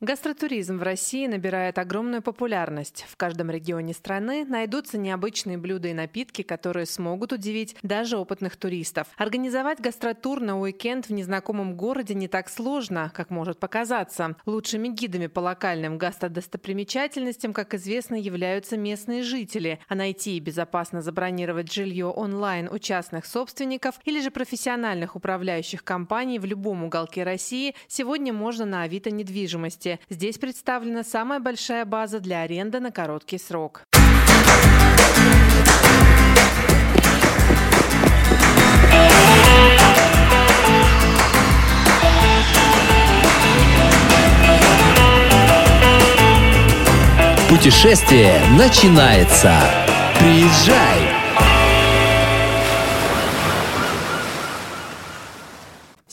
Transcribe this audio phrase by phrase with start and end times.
[0.00, 3.04] Гастротуризм в России набирает огромную популярность.
[3.08, 9.08] В каждом регионе страны найдутся необычные блюда и напитки, которые смогут удивить даже опытных туристов.
[9.16, 14.36] Организовать гастротур на уикенд в незнакомом городе не так сложно, как может показаться.
[14.46, 19.80] Лучшими гидами по локальным гастродостопримечательностям, как известно, являются местные жители.
[19.88, 26.38] А найти и безопасно забронировать жилье онлайн у частных собственников или же профессиональных управляющих компаний
[26.38, 30.00] в любом уголке России сегодня можно на Авито недвижимости области.
[30.10, 33.82] Здесь представлена самая большая база для аренды на короткий срок.
[47.48, 49.58] Путешествие начинается.
[50.18, 51.07] Приезжай!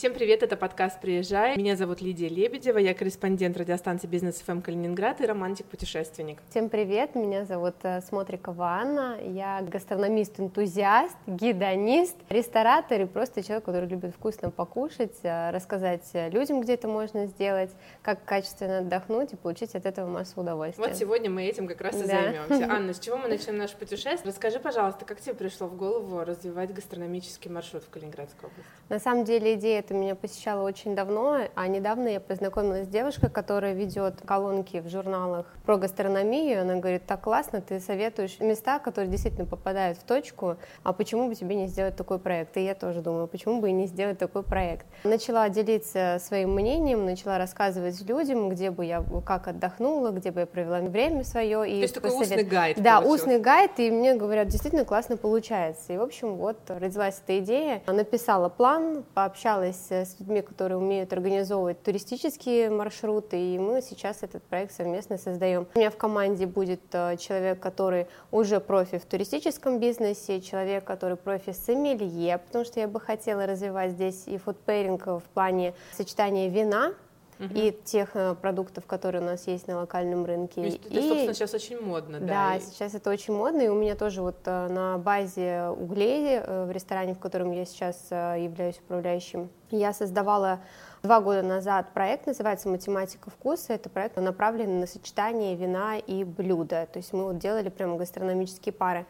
[0.06, 1.56] Всем привет, это подкаст «Приезжай».
[1.56, 6.38] Меня зовут Лидия Лебедева, я корреспондент радиостанции «Бизнес ФМ Калининград» и романтик-путешественник.
[6.48, 13.88] Всем привет, меня зовут э, Смотрикова Анна, я гастрономист-энтузиаст, гидонист, ресторатор и просто человек, который
[13.88, 19.74] любит вкусно покушать, э, рассказать людям, где это можно сделать, как качественно отдохнуть и получить
[19.74, 20.86] от этого массу удовольствия.
[20.86, 22.06] Вот сегодня мы этим как раз и да.
[22.06, 22.72] займемся.
[22.72, 24.30] Анна, с чего мы начнем наше путешествие?
[24.30, 28.70] Расскажи, пожалуйста, как тебе пришло в голову развивать гастрономический маршрут в Калининградской области?
[28.88, 33.30] На самом деле идея эта меня посещала очень давно, а недавно я познакомилась с девушкой,
[33.30, 36.62] которая ведет колонки в журналах про гастрономию.
[36.62, 41.34] Она говорит, так классно, ты советуешь места, которые действительно попадают в точку, а почему бы
[41.34, 42.56] тебе не сделать такой проект?
[42.56, 44.86] И я тоже думаю, почему бы и не сделать такой проект?
[45.04, 50.46] Начала делиться своим мнением, начала рассказывать людям, где бы я как отдохнула, где бы я
[50.46, 51.68] провела время свое.
[51.68, 52.30] И То есть такой посовет...
[52.30, 53.14] устный гайд Да, получился.
[53.14, 55.92] устный гайд, и мне говорят, действительно классно получается.
[55.92, 57.82] И, в общем, вот родилась эта идея.
[57.86, 64.72] Написала план, пообщалась с людьми, которые умеют организовывать туристические маршруты, и мы сейчас этот проект
[64.72, 65.66] совместно создаем.
[65.74, 71.16] У меня в команде будет э, человек, который уже профи в туристическом бизнесе, человек, который
[71.16, 76.94] профи сомелье, потому что я бы хотела развивать здесь и фудпейринг в плане сочетания вина
[77.38, 77.48] угу.
[77.54, 80.54] и тех э, продуктов, которые у нас есть на локальном рынке.
[80.54, 82.26] То есть это, и, собственно, сейчас очень модно, да?
[82.26, 82.60] Да, и...
[82.60, 87.14] сейчас это очень модно, и у меня тоже вот э, на базе углей в ресторане,
[87.14, 90.60] в котором я сейчас являюсь управляющим, я создавала
[91.02, 93.74] два года назад проект, называется «Математика вкуса».
[93.74, 96.88] Это проект направленный на сочетание вина и блюда.
[96.92, 99.06] То есть мы вот делали прямо гастрономические пары.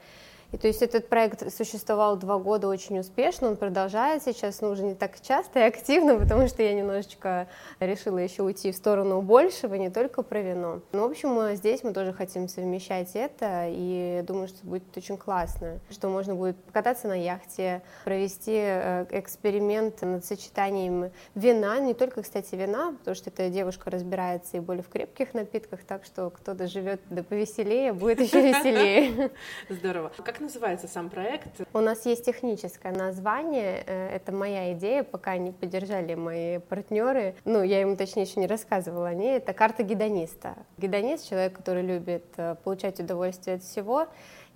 [0.53, 4.83] И то есть этот проект существовал два года очень успешно, он продолжает сейчас, но уже
[4.83, 7.49] не так часто и активно, потому что я немножечко
[7.81, 10.81] решила еще уйти в сторону большего, не только про вино.
[10.93, 15.81] Ну, в общем, здесь мы тоже хотим совмещать это, и думаю, что будет очень классно,
[15.91, 22.55] что можно будет покататься на яхте, провести э, эксперимент над сочетанием вина, не только, кстати,
[22.55, 27.01] вина, потому что эта девушка разбирается и более в крепких напитках, так что кто доживет
[27.11, 29.31] до повеселее, будет еще веселее.
[29.69, 30.13] Здорово.
[30.25, 31.49] Как как называется сам проект?
[31.73, 33.83] У нас есть техническое название.
[33.87, 37.35] Э, это моя идея, пока не поддержали мои партнеры.
[37.47, 39.39] Ну, я ему точнее еще не рассказывала о ней.
[39.39, 40.55] Это карта гедониста.
[40.77, 44.09] Гедонист— человек, который любит э, получать удовольствие от всего.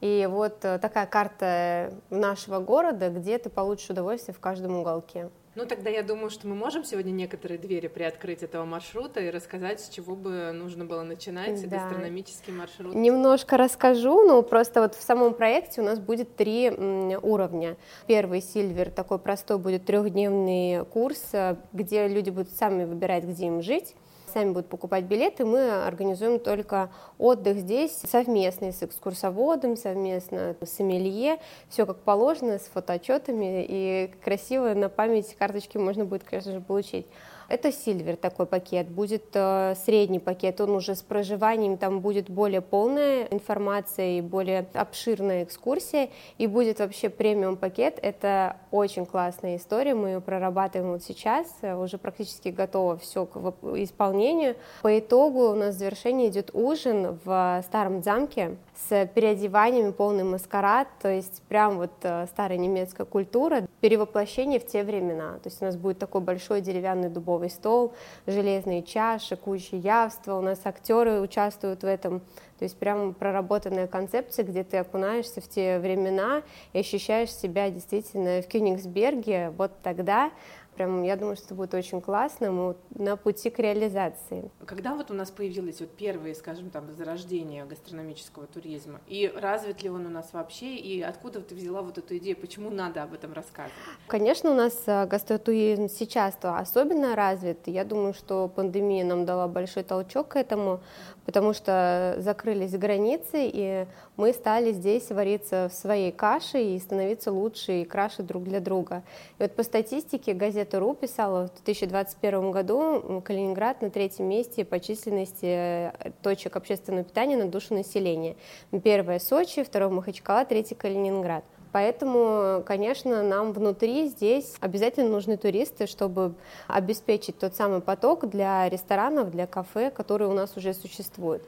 [0.02, 5.30] И вот э, такая карта нашего города, где ты получишь удовольствие в каждом уголке.
[5.56, 9.80] Ну, тогда я думаю, что мы можем сегодня некоторые двери приоткрыть этого маршрута и рассказать,
[9.80, 11.78] с чего бы нужно было начинать да.
[11.78, 12.94] гастрономический маршрут.
[12.94, 17.76] Немножко расскажу, но просто вот в самом проекте у нас будет три уровня.
[18.06, 23.60] Первый сильвер, такой простой, будет трехдневный курс, э, где люди будут сами выбирать, где им
[23.60, 23.96] жить
[24.30, 31.38] сами будут покупать билеты, мы организуем только отдых здесь совместный с экскурсоводом, совместно с сомелье,
[31.68, 37.06] все как положено, с фотоотчетами, и красиво на память карточки можно будет, конечно же, получить.
[37.50, 42.60] Это Сильвер такой пакет, будет э, средний пакет, он уже с проживанием, там будет более
[42.60, 49.96] полная информация и более обширная экскурсия, и будет вообще премиум пакет, это очень классная история,
[49.96, 53.36] мы ее прорабатываем вот сейчас, э, уже практически готово все к
[53.78, 54.54] исполнению.
[54.82, 58.58] По итогу у нас в завершении идет ужин в старом замке,
[58.88, 64.84] с переодеваниями, полный маскарад, то есть прям вот э, старая немецкая культура, перевоплощение в те
[64.84, 65.34] времена.
[65.42, 67.94] То есть у нас будет такой большой деревянный дубовый стол,
[68.26, 72.20] железные чаши, куча явства, у нас актеры участвуют в этом,
[72.58, 76.42] то есть прям проработанная концепция, где ты окунаешься в те времена
[76.74, 79.50] и ощущаешь себя действительно в Кёнигсберге.
[79.56, 80.30] Вот тогда,
[80.76, 84.50] Прям, я думаю, что это будет очень классно, мы на пути к реализации.
[84.64, 89.90] Когда вот у нас появились вот первые, скажем, там, зарождения гастрономического туризма, и развит ли
[89.90, 93.32] он у нас вообще, и откуда ты взяла вот эту идею, почему надо об этом
[93.32, 93.74] рассказывать?
[94.06, 97.66] Конечно, у нас э, гастротуризм сейчас то особенно развит.
[97.66, 100.80] Я думаю, что пандемия нам дала большой толчок к этому,
[101.26, 103.86] потому что закрылись границы, и
[104.16, 109.02] мы стали здесь вариться в своей каше и становиться лучше и краше друг для друга.
[109.38, 114.78] И вот по статистике газета РУ писала в 2021 году Калининград на третьем месте по
[114.80, 118.36] численности э, точек общественного питания на душу населения.
[118.84, 121.44] Первое Сочи, второе Махачкала, третий Калининград.
[121.72, 126.34] Поэтому, конечно, нам внутри здесь обязательно нужны туристы, чтобы
[126.66, 131.42] обеспечить тот самый поток для ресторанов, для кафе, которые у нас уже существуют.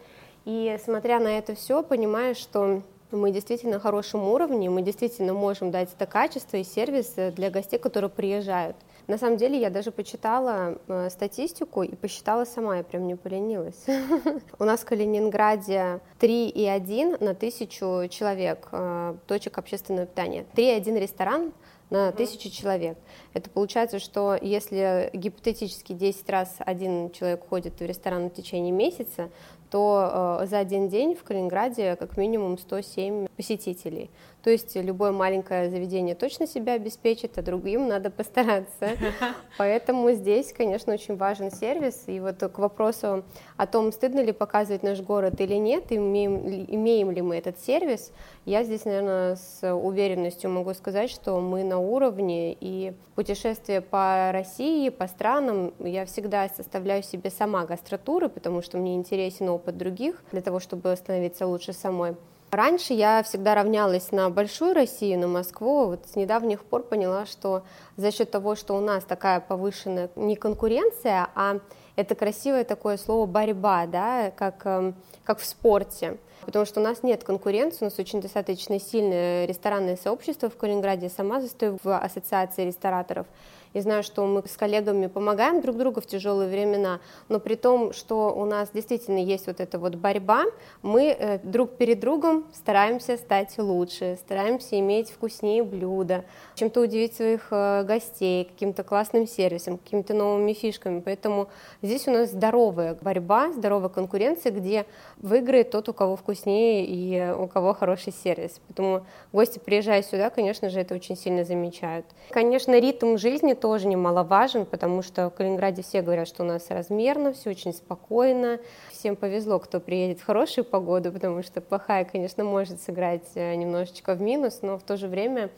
[0.44, 2.82] И смотря на это все, понимаешь, что
[3.12, 7.78] мы действительно на хорошем уровне, мы действительно можем дать это качество и сервис для гостей,
[7.78, 8.76] которые приезжают.
[9.12, 13.84] На самом деле я даже почитала э, статистику и посчитала сама, я прям не поленилась.
[14.58, 20.46] У нас в Калининграде 3,1 на тысячу человек э, точек общественного питания.
[20.54, 21.52] 3,1 ресторан
[21.90, 22.96] на тысячу человек.
[23.34, 29.28] Это получается, что если гипотетически 10 раз один человек ходит в ресторан в течение месяца,
[29.70, 34.10] то э, за один день в Калининграде как минимум 107 посетителей.
[34.42, 38.90] То есть любое маленькое заведение точно себя обеспечит, а другим надо постараться.
[39.58, 42.04] Поэтому здесь, конечно, очень важен сервис.
[42.08, 43.22] И вот к вопросу
[43.56, 48.12] о том, стыдно ли показывать наш город или нет, имеем, имеем ли мы этот сервис,
[48.44, 54.88] я здесь, наверное, с уверенностью могу сказать, что мы на уровне, и путешествие по России,
[54.88, 60.42] по странам, я всегда составляю себе сама гастротуры, потому что мне интересен опыт других, для
[60.42, 62.16] того, чтобы становиться лучше самой.
[62.52, 65.86] Раньше я всегда равнялась на большую Россию, на Москву.
[65.86, 67.62] Вот с недавних пор поняла, что
[67.96, 71.60] за счет того, что у нас такая повышенная не конкуренция, а
[71.96, 74.94] это красивое такое слово борьба, да, как, эм,
[75.24, 76.18] как в спорте.
[76.44, 81.04] Потому что у нас нет конкуренции, у нас очень достаточно сильное ресторанное сообщество в Калининграде.
[81.04, 83.26] Я сама застою в ассоциации рестораторов.
[83.74, 87.92] И знаю, что мы с коллегами помогаем друг другу в тяжелые времена, но при том,
[87.92, 90.44] что у нас действительно есть вот эта вот борьба,
[90.82, 96.24] мы э, друг перед другом стараемся стать лучше, стараемся иметь вкуснее блюда,
[96.54, 101.00] чем-то удивить своих э, гостей, каким-то классным сервисом, какими-то новыми фишками.
[101.00, 101.48] Поэтому
[101.80, 104.86] здесь у нас здоровая борьба, здоровая конкуренция, где
[105.16, 108.60] выиграет тот, у кого вкуснее и у кого хороший сервис.
[108.68, 112.04] Поэтому гости, приезжая сюда, конечно же, это очень сильно замечают.
[112.30, 117.32] Конечно, ритм жизни тоже немаловажен, потому что в Калининграде все говорят, что у нас размерно,
[117.32, 118.58] все очень спокойно.
[118.90, 124.14] Всем повезло, кто приедет в хорошую погоду, потому что плохая, конечно, может сыграть э, немножечко
[124.14, 125.48] в минус, но в то же время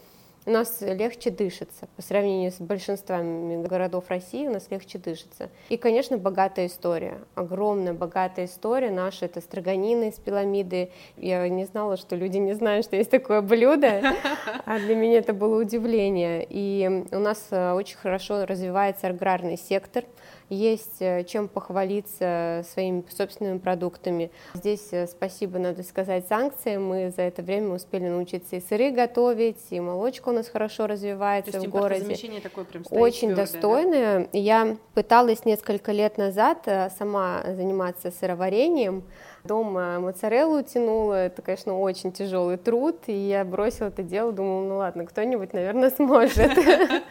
[0.46, 1.88] у нас легче дышится.
[1.96, 5.48] По сравнению с большинством городов России у нас легче дышится.
[5.68, 7.18] И, конечно, богатая история.
[7.34, 9.24] Огромная богатая история наша.
[9.24, 10.90] Это строганины из пиламиды.
[11.16, 14.02] Я не знала, что люди не знают, что есть такое блюдо.
[14.66, 16.46] А для меня это было удивление.
[16.48, 20.04] И у нас э, очень хорошо развивается аграрный сектор
[20.48, 24.30] есть э, чем похвалиться своими собственными продуктами.
[24.54, 26.86] Здесь э, спасибо, надо сказать, санкциям.
[26.86, 31.52] Мы за это время успели научиться и сыры готовить, и молочка у нас хорошо развивается
[31.52, 32.40] То есть в городе.
[32.40, 34.18] такое прям Очень твердое, достойное.
[34.20, 34.38] Да?
[34.38, 39.04] Я пыталась несколько лет назад э, сама заниматься сыроварением.
[39.44, 44.76] Дома моцареллу тянула, это, конечно, очень тяжелый труд, и я бросила это дело, думала, ну
[44.78, 46.52] ладно, кто-нибудь, наверное, сможет.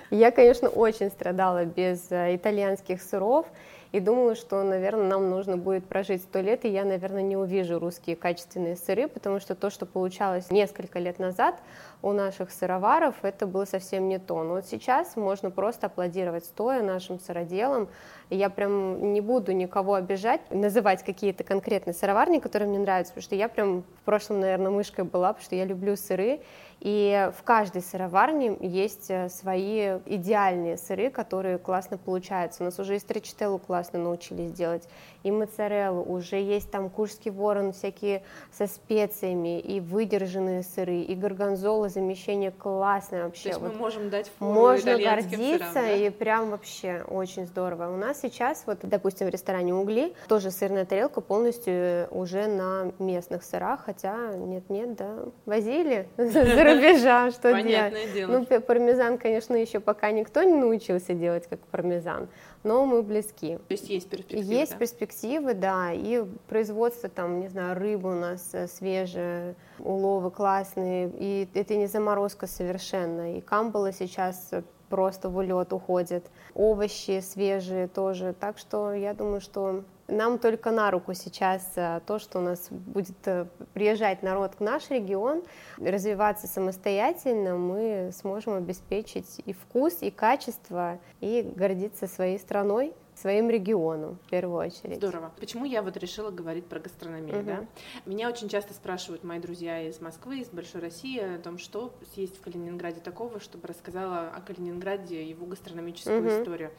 [0.10, 3.46] Я, конечно, очень страдала без итальянских сыров,
[3.92, 7.78] и думала, что, наверное, нам нужно будет прожить сто лет, и я, наверное, не увижу
[7.78, 11.56] русские качественные сыры, потому что то, что получалось несколько лет назад
[12.04, 14.44] у наших сыроваров, это было совсем не то.
[14.44, 17.88] Но вот сейчас можно просто аплодировать стоя нашим сыроделам,
[18.30, 23.36] я прям не буду никого обижать, называть какие-то конкретные сыроварни, которые мне нравятся, потому что
[23.36, 26.42] я прям в прошлом, наверное, мышкой была, потому что я люблю сыры,
[26.80, 32.62] и в каждой сыроварне есть э, свои идеальные сыры, которые классно получаются.
[32.62, 34.88] У нас уже и строчителлу классно научились делать,
[35.24, 41.90] и моцареллу, уже есть там курский ворон всякие со специями, и выдержанные сыры, и горгонзола,
[41.90, 43.44] замещение классное вообще.
[43.44, 45.92] То есть вот мы можем дать фору Можно гордиться, сырам, да?
[45.92, 47.94] и прям вообще очень здорово.
[47.94, 53.44] У нас сейчас, вот, допустим, в ресторане «Угли» тоже сырная тарелка полностью уже на местных
[53.44, 58.14] сырах, хотя нет-нет, да, возили рубежа, что Понятное делать.
[58.14, 58.46] дело.
[58.50, 62.28] Ну, пармезан, конечно, еще пока никто не научился делать как пармезан,
[62.64, 63.58] но мы близки.
[63.68, 64.78] То есть есть перспективы, Есть да?
[65.14, 71.48] Перспективы, да, и производство там, не знаю, рыбы у нас э, свежая, уловы классные, и
[71.54, 73.38] это не заморозка совершенно.
[73.38, 74.52] И камбала сейчас
[74.90, 76.26] просто в улет уходят.
[76.54, 78.36] Овощи свежие тоже.
[78.40, 82.68] Так что я думаю, что нам только на руку сейчас э, то, что у нас
[82.70, 85.44] будет э, приезжать народ в наш регион,
[85.78, 92.94] развиваться самостоятельно, мы сможем обеспечить и вкус, и качество, и гордиться своей страной
[93.24, 94.98] своим региону в первую очередь.
[94.98, 95.32] Здорово.
[95.40, 97.46] Почему я вот решила говорить про гастрономию, угу.
[97.46, 97.66] да?
[98.06, 102.38] Меня очень часто спрашивают мои друзья из Москвы, из Большой России о том, что есть
[102.38, 106.30] в Калининграде такого, чтобы рассказала о Калининграде его гастрономическую угу.
[106.42, 106.72] историю.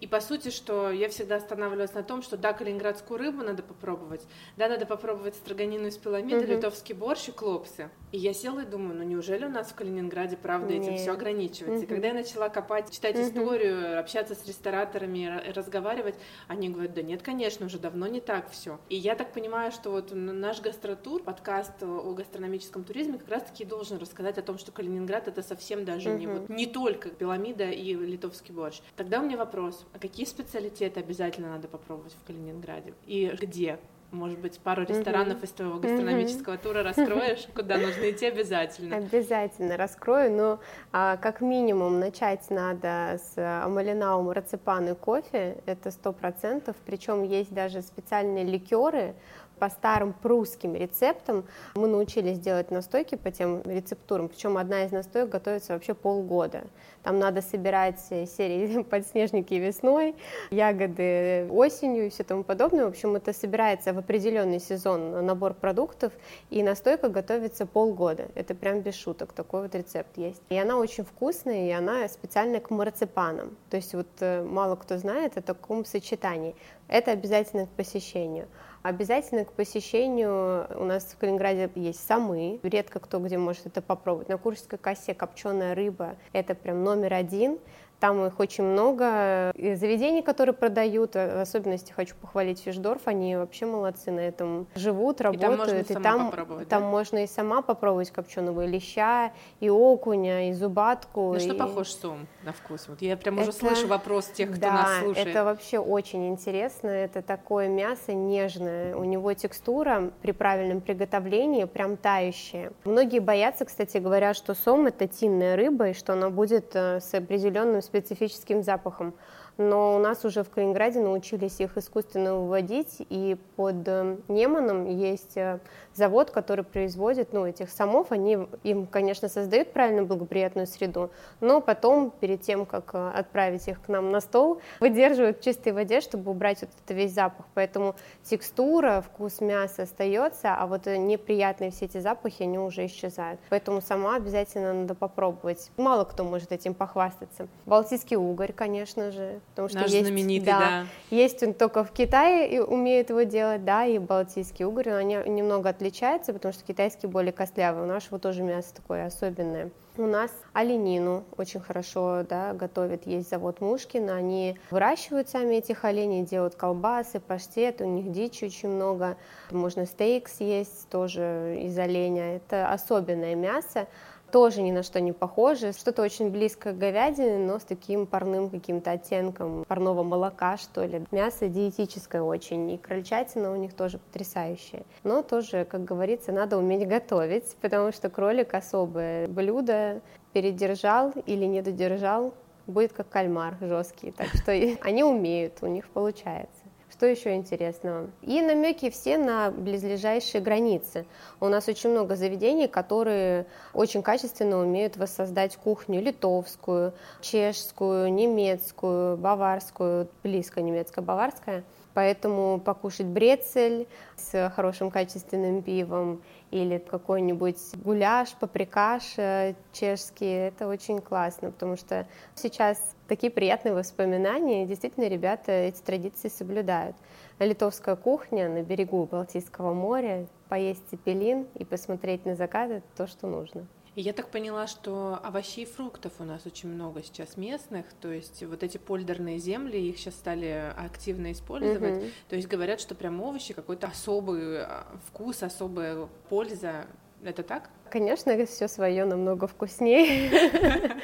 [0.00, 4.26] И по сути, что я всегда останавливалась на том, что да, калининградскую рыбу надо попробовать,
[4.56, 6.46] да, надо попробовать строганину из пиламиды, угу.
[6.46, 7.90] литовский борщ и клопсы.
[8.12, 10.82] И я села и думаю, ну неужели у нас в Калининграде, правда, Нет.
[10.82, 11.78] этим все ограничивается?
[11.78, 11.84] Угу.
[11.84, 13.24] И когда я начала копать, читать угу.
[13.24, 16.14] историю, общаться с рестораторами, разговаривать,
[16.46, 18.78] они говорят, да нет, конечно, уже давно не так все.
[18.90, 23.96] И я так понимаю, что вот наш гастротур, подкаст о гастрономическом туризме как раз-таки должен
[23.96, 26.18] рассказать о том, что Калининград это совсем даже угу.
[26.18, 28.80] не, вот, не только пирамида и литовский борщ.
[28.94, 32.92] Тогда у меня вопрос, а какие специалитеты обязательно надо попробовать в Калининграде?
[33.06, 33.78] И где?
[34.12, 35.44] Может быть, пару ресторанов mm-hmm.
[35.44, 36.62] из твоего гастрономического mm-hmm.
[36.62, 38.96] тура раскроешь, куда нужно идти обязательно?
[38.96, 40.60] Обязательно раскрою, но
[40.92, 47.54] а, как минимум начать надо с амалинау, мараципан и кофе, это сто процентов, причем есть
[47.54, 49.14] даже специальные ликеры,
[49.62, 51.44] по старым прусским рецептам
[51.76, 56.64] мы научились делать настойки по тем рецептурам, причем одна из настоек готовится вообще полгода.
[57.04, 60.16] Там надо собирать серии подснежники весной,
[60.50, 62.86] ягоды осенью и все тому подобное.
[62.86, 66.12] В общем, это собирается в определенный сезон набор продуктов,
[66.50, 68.26] и настойка готовится полгода.
[68.34, 70.42] Это прям без шуток, такой вот рецепт есть.
[70.48, 73.56] И она очень вкусная, и она специальная к марципанам.
[73.70, 76.56] То есть вот э, мало кто знает о таком сочетании.
[76.88, 78.48] Это обязательно к посещению.
[78.82, 82.58] Обязательно к посещению у нас в Калининграде есть самы.
[82.64, 84.28] Редко кто где может это попробовать.
[84.28, 87.58] На Куршской косе копченая рыба– это прям номер один.
[88.02, 89.52] Там их очень много.
[89.54, 95.20] И заведений, которые продают, в особенности хочу похвалить Фишдорф, они вообще молодцы на этом живут,
[95.20, 95.44] работают.
[95.44, 96.88] И там можно, и там, попробовать, там да?
[96.88, 99.30] можно и сама попробовать копченого и леща,
[99.60, 101.34] и окуня, и зубатку.
[101.34, 101.40] На и...
[101.40, 102.88] что похож сом на вкус?
[102.88, 103.50] Вот я прям это...
[103.50, 105.28] уже слышу вопрос тех, кто да, нас слушает.
[105.28, 106.88] это вообще очень интересно.
[106.88, 108.96] Это такое мясо нежное.
[108.96, 112.72] У него текстура при правильном приготовлении прям тающая.
[112.84, 117.14] Многие боятся, кстати говоря, что сом это тинная рыба, и что она будет э, с
[117.14, 119.14] определенным специфическим запахом.
[119.62, 125.36] Но у нас уже в Калининграде научились их искусственно выводить, и под э, Неманом есть
[125.36, 125.60] э,
[125.94, 132.10] завод, который производит ну, этих самов, они им, конечно, создают правильно благоприятную среду, но потом,
[132.10, 136.30] перед тем, как э, отправить их к нам на стол, выдерживают в чистой воде, чтобы
[136.32, 137.46] убрать вот этот весь запах.
[137.54, 143.40] Поэтому текстура, вкус мяса остается, а вот неприятные все эти запахи, они уже исчезают.
[143.48, 145.70] Поэтому сама обязательно надо попробовать.
[145.76, 147.46] Мало кто может этим похвастаться.
[147.66, 150.86] Балтийский угорь, конечно же, потому что Наш есть, знаменитый, да, да.
[151.10, 155.68] есть он только в Китае и умеет его делать, да, и балтийский угорь, они немного
[155.68, 159.70] отличается, потому что китайский более костлявый, у нашего тоже мясо такое особенное.
[159.98, 163.06] У нас оленину очень хорошо да, готовят.
[163.06, 168.70] Есть завод Мушкин, они выращивают сами этих оленей, делают колбасы, паштет, у них дичи очень
[168.70, 169.18] много.
[169.50, 172.36] Можно стейк съесть тоже из оленя.
[172.36, 173.86] Это особенное мясо
[174.32, 175.72] тоже ни на что не похоже.
[175.72, 181.04] Что-то очень близко к говядине, но с таким парным каким-то оттенком парного молока, что ли.
[181.12, 184.82] Мясо диетическое очень, и крольчатина у них тоже потрясающая.
[185.04, 190.00] Но тоже, как говорится, надо уметь готовить, потому что кролик особое блюдо,
[190.32, 192.32] передержал или не додержал,
[192.66, 194.12] будет как кальмар жесткий.
[194.12, 196.61] Так что они умеют, у них получается.
[197.02, 198.10] Что еще интересного?
[198.22, 201.04] И намеки все на близлежащие границы.
[201.40, 210.10] У нас очень много заведений, которые очень качественно умеют воссоздать кухню литовскую, чешскую, немецкую, баварскую,
[210.22, 211.64] близко немецко-баварская.
[211.94, 221.00] Поэтому покушать брецель с хорошим качественным пивом или какой-нибудь гуляш, паприкаш э, чешский, это очень
[221.00, 226.96] классно, потому что сейчас такие приятные воспоминания, и действительно ребята эти традиции соблюдают.
[227.38, 233.26] Литовская кухня на берегу Балтийского моря, поесть цепелин и посмотреть на закат– это то, что
[233.26, 233.66] нужно.
[233.94, 238.10] И я так поняла, что овощей и фруктов у нас очень много сейчас местных, то
[238.10, 242.10] есть вот эти польдерные земли, их сейчас стали активно использовать, mm-hmm.
[242.30, 246.86] то есть говорят, что прям овощи какой-то особый а, вкус, особая польза
[247.22, 247.70] Это так?
[247.92, 250.30] Конечно, все свое намного вкуснее.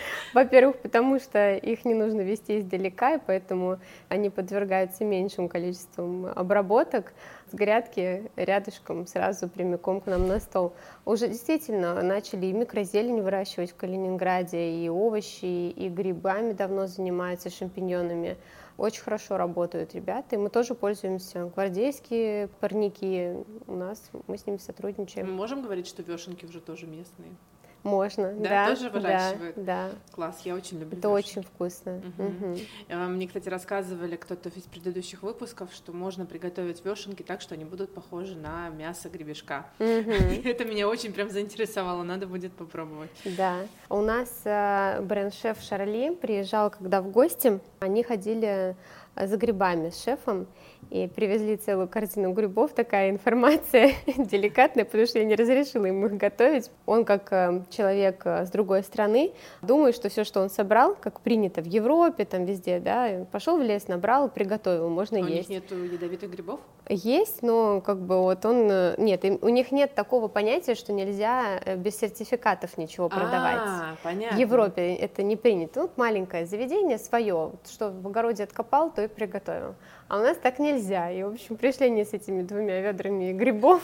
[0.32, 3.78] Во-первых, потому что их не нужно вести издалека, и поэтому
[4.08, 7.12] они подвергаются меньшим количеством обработок
[7.50, 10.72] с грядки рядышком сразу прямиком к нам на стол.
[11.04, 18.38] Уже действительно начали и микрозелень выращивать в Калининграде, и овощи, и грибами давно занимаются, шампиньонами.
[18.78, 21.46] Очень хорошо работают ребята, и мы тоже пользуемся.
[21.46, 25.26] Гвардейские парники у нас, мы с ними сотрудничаем.
[25.26, 27.32] Мы можем говорить, что вешенки уже тоже местные?
[27.84, 28.48] Можно, да.
[28.48, 29.56] Да, тоже выращивают?
[29.56, 29.90] Да, да.
[30.12, 32.02] Класс, я очень люблю Это очень вкусно.
[32.18, 32.58] Мгм.
[32.88, 37.64] Э, Мне, кстати, рассказывали кто-то из предыдущих выпусков, что можно приготовить вешенки так, что они
[37.64, 39.66] будут похожи на мясо гребешка.
[39.78, 40.12] Мгм.
[40.44, 43.10] Это меня очень прям заинтересовало, надо будет попробовать.
[43.24, 43.58] Да.
[43.88, 48.76] У нас э, бренд-шеф Шарли приезжал, когда в гости, они ходили
[49.14, 50.46] э, за грибами с шефом
[50.90, 52.72] и привезли целую корзину грибов.
[52.72, 56.70] Такая информация деликатная, потому что я не разрешила ему их готовить.
[56.86, 61.20] Он, как э, человек э, с другой страны, думает, что все, что он собрал, как
[61.20, 65.34] принято в Европе, там везде, да, пошел в лес, набрал, приготовил, можно А у них
[65.36, 65.48] есть.
[65.50, 66.60] нету ядовитых грибов?
[66.88, 68.68] Есть, но как бы вот он...
[68.70, 73.56] э, Нет, им- у них нет такого понятия, что нельзя без сертификатов ничего продавать.
[73.58, 74.36] А, понятно.
[74.36, 75.82] В Европе это не принято.
[75.82, 79.74] Вот маленькое заведение свое, что в огороде откопал, то и приготовил.
[80.08, 81.10] А у нас так нельзя.
[81.10, 83.82] И, в общем, пришли они с этими двумя ведрами грибов.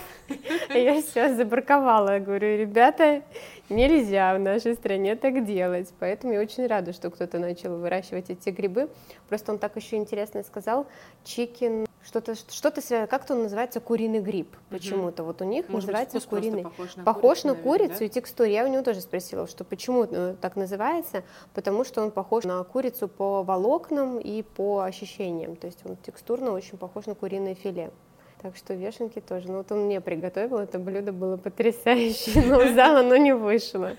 [0.74, 2.18] И я сейчас забраковала.
[2.18, 3.22] Говорю, ребята,
[3.68, 5.92] нельзя в нашей стране так делать.
[5.98, 8.88] Поэтому я очень рада, что кто-то начал выращивать эти грибы.
[9.28, 10.86] Просто он так еще интересно сказал,
[11.24, 14.54] чикен, что-то, что-то связано, как-то он называется куриный гриб.
[14.68, 16.62] Почему-то вот у них Может быть, называется просто куриный.
[16.62, 18.04] похож на Похож курицу, на наверное, курицу да?
[18.04, 18.52] и текстуре.
[18.52, 21.22] Я у него тоже спросила, что почему э, так называется,
[21.54, 25.56] потому что он похож на курицу по волокнам и по ощущениям.
[25.56, 27.90] То есть он текстурно очень похож на куриное филе.
[28.44, 29.46] Так что вешенки тоже.
[29.48, 33.92] Ну вот он мне приготовил, это блюдо было потрясающе, но в зал оно не вышло.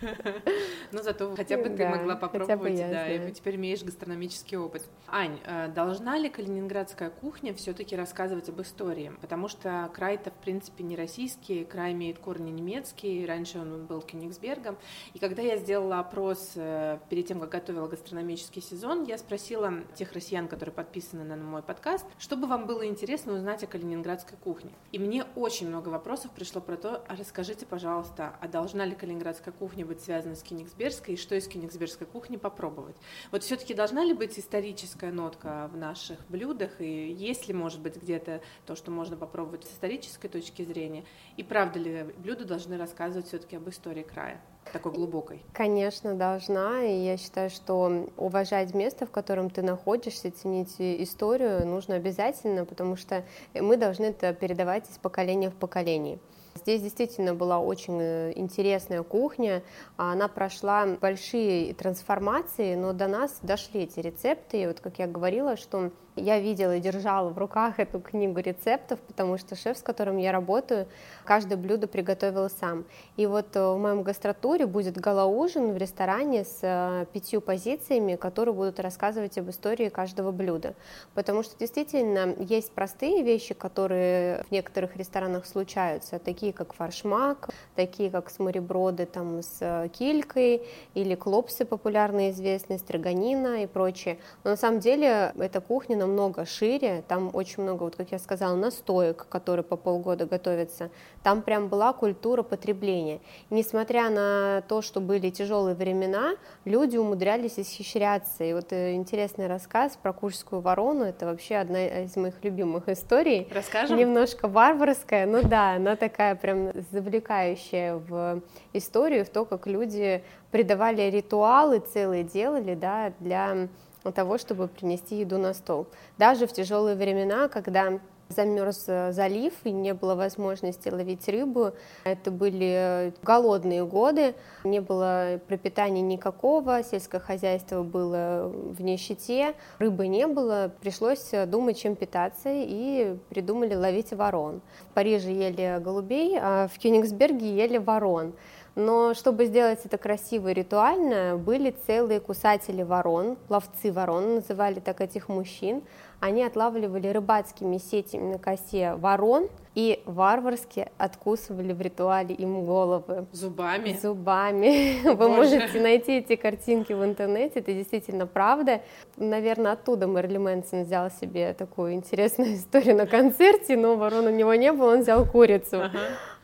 [0.91, 4.87] Ну, зато хотя бы ты могла попробовать, да, и теперь имеешь гастрономический опыт.
[5.07, 9.11] Ань, э, должна ли калининградская кухня все-таки рассказывать об истории?
[9.19, 14.77] Потому что край-то, в принципе, не российский, край имеет корни немецкие, раньше он был Кёнигсбергом.
[15.15, 20.13] И когда я сделала опрос э, перед тем, как готовила гастрономический сезон, я спросила тех
[20.13, 24.71] россиян, которые подписаны на мой подкаст, что бы вам было интересно узнать о калининградской кухне.
[24.91, 29.53] И мне очень много вопросов пришло про то, а расскажите, пожалуйста, а должна ли калининградская
[29.53, 32.95] кухня быть связана с Кенигсбергской, и что из кенигсбергской кухни попробовать?
[33.31, 37.95] Вот все-таки должна ли быть историческая нотка в наших блюдах, и есть ли, может быть,
[37.97, 41.05] где-то то, что можно попробовать с исторической точки зрения,
[41.37, 45.43] и правда ли блюда должны рассказывать все-таки об истории края, такой глубокой?
[45.53, 46.83] Конечно, должна.
[46.83, 52.95] И я считаю, что уважать место, в котором ты находишься, ценить историю нужно обязательно, потому
[52.95, 53.23] что
[53.53, 56.19] мы должны это передавать из поколения в поколение.
[56.55, 59.61] Здесь действительно была очень э, интересная кухня,
[59.97, 64.61] а она прошла большие трансформации, но до нас дошли эти рецепты.
[64.61, 68.99] И вот как я говорила, что я видела и держала в руках эту книгу рецептов,
[69.01, 70.87] потому что шеф, с которым я работаю,
[71.25, 72.85] каждое блюдо приготовил сам.
[73.17, 78.55] И вот э, в моем гастротуре будет галаужин в ресторане с э, пятью позициями, которые
[78.55, 80.75] будут рассказывать об истории каждого блюда.
[81.13, 88.09] Потому что действительно есть простые вещи, которые в некоторых ресторанах случаются, такие как фаршмак, такие
[88.09, 90.61] как смореброды там с э, килькой
[90.93, 94.17] или клопсы популярные известные, строганина и прочее.
[94.43, 98.55] Но на самом деле эта кухня намного шире, там очень много, вот как я сказала,
[98.55, 100.89] настоек, которые по полгода готовятся.
[101.23, 103.19] Там прям была культура потребления.
[103.49, 108.43] И несмотря на то, что были тяжелые времена, люди умудрялись исхищряться.
[108.43, 113.47] И вот э, интересный рассказ про Куршскую ворону, это вообще одна из моих любимых историй.
[113.51, 113.97] Расскажем?
[113.97, 118.41] Немножко варварская, ну да, она такая прям завлекающая в
[118.73, 123.67] историю, в то, как люди придавали ритуалы целые, делали, да, для
[124.13, 125.87] того, чтобы принести еду на стол.
[126.17, 131.73] Даже в тяжелые времена, когда замерз э, залив и не было возможности ловить рыбу.
[132.03, 140.27] Это были голодные годы, не было пропитания никакого, сельское хозяйство было в нищете, рыбы не
[140.27, 144.61] было, пришлось думать, чем питаться, и придумали ловить ворон.
[144.91, 148.33] В Париже ели голубей, а в Кёнигсберге ели ворон.
[148.75, 154.99] Но чтобы сделать это красиво и ритуально, были целые кусатели ворон, ловцы ворон, называли так
[154.99, 155.81] этих мужчин.
[156.19, 163.27] Они отлавливали рыбацкими сетями на косе ворон и варварски откусывали в ритуале им головы.
[163.31, 163.97] Зубами?
[164.01, 165.01] Зубами.
[165.03, 165.57] Вы Боже.
[165.57, 168.81] можете найти эти картинки в интернете, это действительно правда.
[169.17, 174.53] Наверное, оттуда Мэрли Мэнсон взял себе такую интересную историю на концерте, но ворон у него
[174.55, 175.83] не было, он взял курицу.
[175.83, 175.99] Ага.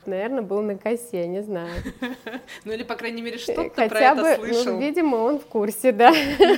[0.06, 1.74] Наверное, был на косе, не знаю.
[2.66, 4.74] Ну или, по крайней мере, что-то Хотя про это бы, слышал.
[4.74, 6.14] ну, видимо, он в курсе, да.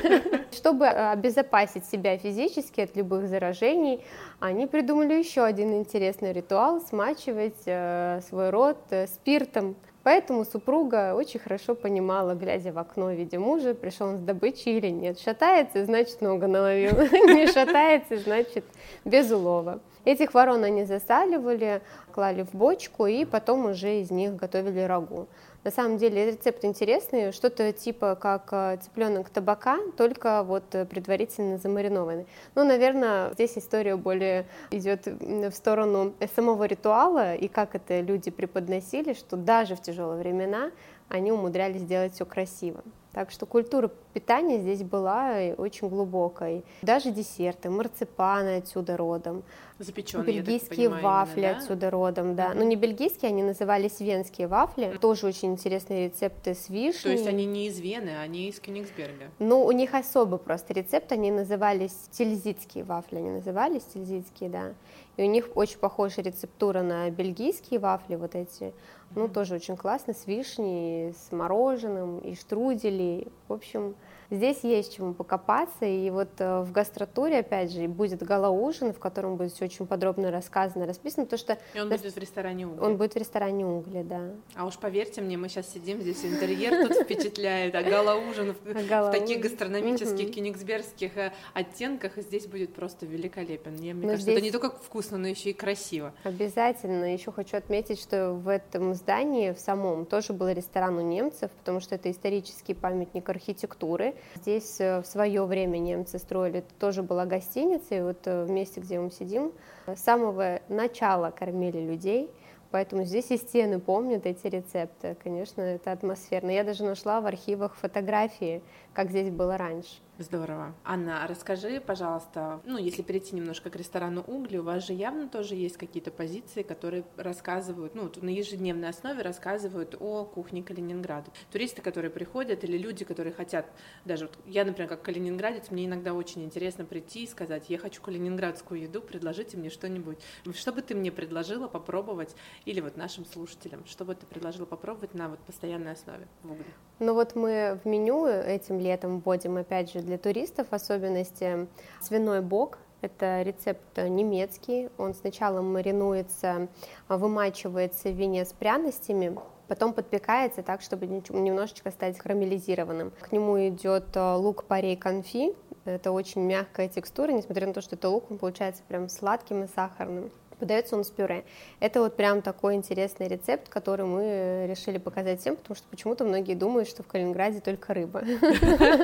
[0.52, 4.04] Чтобы обезопасить себя физически от любых заражений,
[4.40, 9.76] они придумали еще один интересный ритуал– смачивать э, свой рот э, спиртом.
[10.04, 14.90] Поэтому супруга очень хорошо понимала, глядя в окно, видя мужа, пришел он с добычи или
[14.90, 15.18] нет.
[15.18, 16.92] Шатается, значит, много наловил.
[17.12, 18.66] Не шатается, значит,
[19.06, 19.80] без улова.
[20.04, 21.82] Этих ворон они засаливали,
[22.14, 25.28] клали в бочку и потом уже из них готовили рагу.
[25.64, 32.28] На самом деле рецепт интересный, что-то типа как э, цыпленок табака, только вот предварительно замаринованный.
[32.56, 39.14] Ну, наверное, здесь история более идет в сторону самого ритуала и как это люди преподносили,
[39.14, 40.72] что даже в тяжелые времена
[41.08, 42.84] они умудрялись сделать все красиво.
[43.14, 46.64] Так что культура питания здесь была очень глубокой.
[46.82, 49.44] Даже десерты, марципаны отсюда родом.
[49.80, 51.60] Запеченные, Бельгийские понимаю, вафли именно, да?
[51.60, 52.54] отсюда родом, да.
[52.54, 54.96] Ну, не бельгийские, они назывались венские вафли.
[55.02, 57.04] Тоже очень интересные рецепты с вишней.
[57.04, 59.32] То есть они не из Вены, они из Кёнигсберга.
[59.40, 64.74] Ну, у них особо просто рецепт, они назывались тильзитские вафли, они назывались тильзитские, да.
[65.18, 68.74] И у них очень похожая рецептура на бельгийские вафли, вот эти.
[69.16, 73.28] Ну, тоже очень классно, с вишней, с мороженым, и штрудели.
[73.48, 73.96] В общем,
[74.30, 75.86] здесь есть чему покопаться.
[75.86, 80.32] И вот э, в гастротуре, опять же, будет гала-ужин, в котором будет все очень подробно
[80.32, 82.80] рассказано, расписано, то что И он нас- будет в ресторане Угли.
[82.80, 84.32] он будет в ресторане Угли, да.
[84.56, 89.12] А уж поверьте мне, мы сейчас сидим здесь, интерьер тут впечатляет, а гала-ужин в, А
[89.12, 90.34] таких гастрономических, Мгм.
[90.34, 93.74] кёнигсбергских э, оттенках здесь будет просто великолепен.
[93.74, 96.14] Мне, Но кажется, это не только вкусно, но еще и красиво.
[96.24, 97.14] Обязательно.
[97.14, 101.80] Еще хочу отметить, что в этом здании, в самом, тоже был ресторан у немцев, потому
[101.80, 104.13] что это исторический памятник архитектуры.
[104.36, 108.82] Здесь э, в свое время немцы строили, тоже была гостиница, и вот э, в месте,
[108.82, 109.52] где мы сидим,
[109.88, 112.30] с самого начала кормили людей,
[112.74, 115.16] Поэтому здесь и стены помнят эти рецепты.
[115.24, 116.50] Конечно, это атмосферно.
[116.50, 120.00] Я даже нашла в архивах фотографии, как здесь было раньше.
[120.20, 120.76] Здорово.
[120.84, 125.56] Анна, расскажи, пожалуйста, ну, если перейти немножко к ресторану Угли, у вас же явно тоже
[125.56, 131.32] есть какие-то позиции, которые рассказывают, ну, на ежедневной основе рассказывают о кухне Калининграда.
[131.52, 133.66] Туристы, которые приходят, или люди, которые хотят,
[134.06, 138.00] даже вот я, например, как калининградец, мне иногда очень интересно прийти и сказать, я хочу
[138.00, 140.20] калининградскую еду, предложите мне что-нибудь.
[140.54, 145.16] Что бы ты мне предложила попробовать, или вот нашим слушателям, что бы ты предложила попробовать
[145.16, 146.66] на вот постоянной основе в Угле?
[147.00, 151.68] Ну вот мы в меню этим летом вводим, опять же, для туристов особенности
[152.02, 152.80] свиной бок.
[153.02, 154.90] Это рецепт немецкий.
[154.98, 156.68] Он сначала маринуется,
[157.10, 163.12] вымачивается в вине с пряностями, потом подпекается так, чтобы немножечко стать карамелизированным.
[163.20, 165.54] К нему идет э, лук-порей конфи.
[165.86, 169.68] Это очень мягкая текстура, несмотря на то, что это лук, он получается прям сладким и
[169.68, 170.32] сахарным.
[170.64, 171.44] Подается он с пюре.
[171.82, 176.24] Это вот прям такой интересный рецепт, который мы э, решили показать всем, потому что почему-то
[176.24, 178.24] многие думают, что в Калининграде только рыба.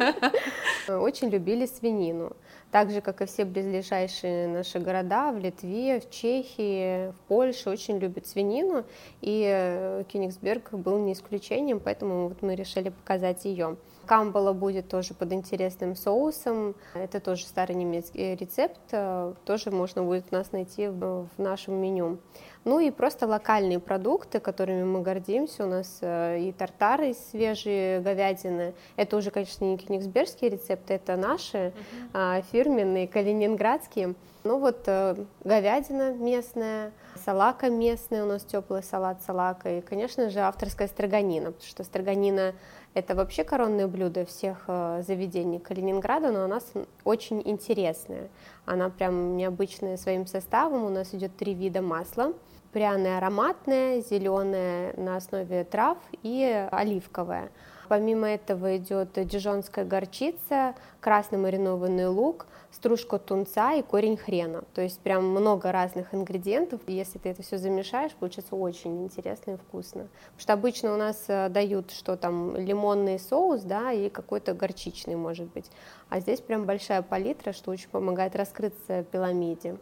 [0.88, 2.32] Очень любили свинину.
[2.72, 7.98] Так же, как и все близлежащие наши города, в Литве, в Чехии, в Польше очень
[7.98, 8.86] любят свинину,
[9.20, 13.76] и э, Кёнигсберг был не исключением, поэтому вот мы решили показать ее.
[14.10, 16.74] Камбала будет тоже под интересным соусом.
[16.96, 18.80] Это тоже старый немецкий рецепт.
[18.92, 22.18] э, Тоже можно будет у нас найти в нашем меню.
[22.66, 25.64] Ну и просто локальные продукты, которыми мы гордимся.
[25.64, 28.74] У нас э, и тартары из свежей говядины.
[28.96, 31.72] Это уже, конечно, не кенигсбергские рецепты, это наши
[32.12, 34.16] а, фирменные, калининградские.
[34.44, 36.94] Ну вот э, говядина местная,
[37.26, 39.78] салака местная, у нас теплый салат салака.
[39.78, 42.56] И, конечно же, авторская строганина, потому что строганина
[42.94, 46.72] это вообще коронное блюдо всех э, заведений Калининграда, но у нас
[47.04, 48.30] очень интересная.
[48.66, 50.84] Она прям необычная своим составом.
[50.86, 52.34] У нас идет три вида масла.
[52.72, 57.50] Пряное ароматное, зеленое на основе трав и оливковое.
[57.90, 64.64] Помимо этого идет дижонская горчица, красный маринованный лук, стружка тунца и корень хрена.
[64.76, 66.82] То есть прям много разных ингредиентов.
[66.86, 70.04] И Если ты это все замешаешь, получится очень интересно и вкусно.
[70.04, 75.16] Потому что обычно у нас э, дают что там, лимонный соус, да, и какой-то горчичный,
[75.16, 75.72] может быть.
[76.10, 79.78] А здесь прям большая палитра, что очень помогает раскрыться пиламиде.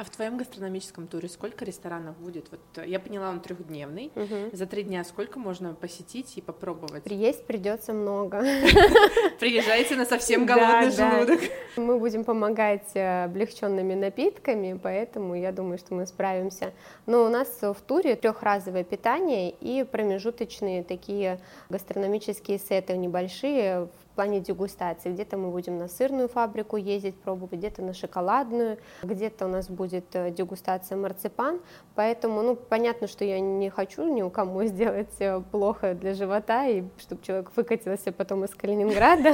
[0.00, 2.50] А в твоем гастрономическом туре сколько ресторанов будет?
[2.50, 4.10] Вот э, я поняла, он трехдневный.
[4.14, 4.48] Мгм.
[4.50, 7.02] За три дня сколько можно посетить и попробовать?
[7.04, 8.38] Есть придется много.
[9.40, 11.40] Приезжайте на совсем голодный желудок.
[11.76, 16.72] Мы будем помогать э, облегченными напитками, поэтому я думаю, что мы справимся.
[17.04, 24.40] Но у нас в туре трехразовое питание и промежуточные такие гастрономические сеты небольшие в плане
[24.40, 25.12] дегустации.
[25.12, 30.04] Где-то мы будем на сырную фабрику ездить, пробовать, где-то на шоколадную, где-то у нас будет
[30.12, 31.58] э, дегустация марципан.
[31.94, 36.66] Поэтому, ну, понятно, что я не хочу ни у кому сделать э, плохо для живота,
[36.66, 39.32] и чтобы человек выкатился потом из Калининграда.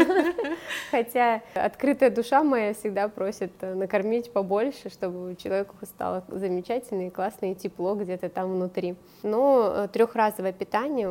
[0.93, 7.51] Хотя открытая душа моя всегда просит э, накормить побольше, чтобы человеку стало замечательно и классно
[7.51, 8.95] и тепло где-то там внутри.
[9.25, 11.09] Но трехразовое питание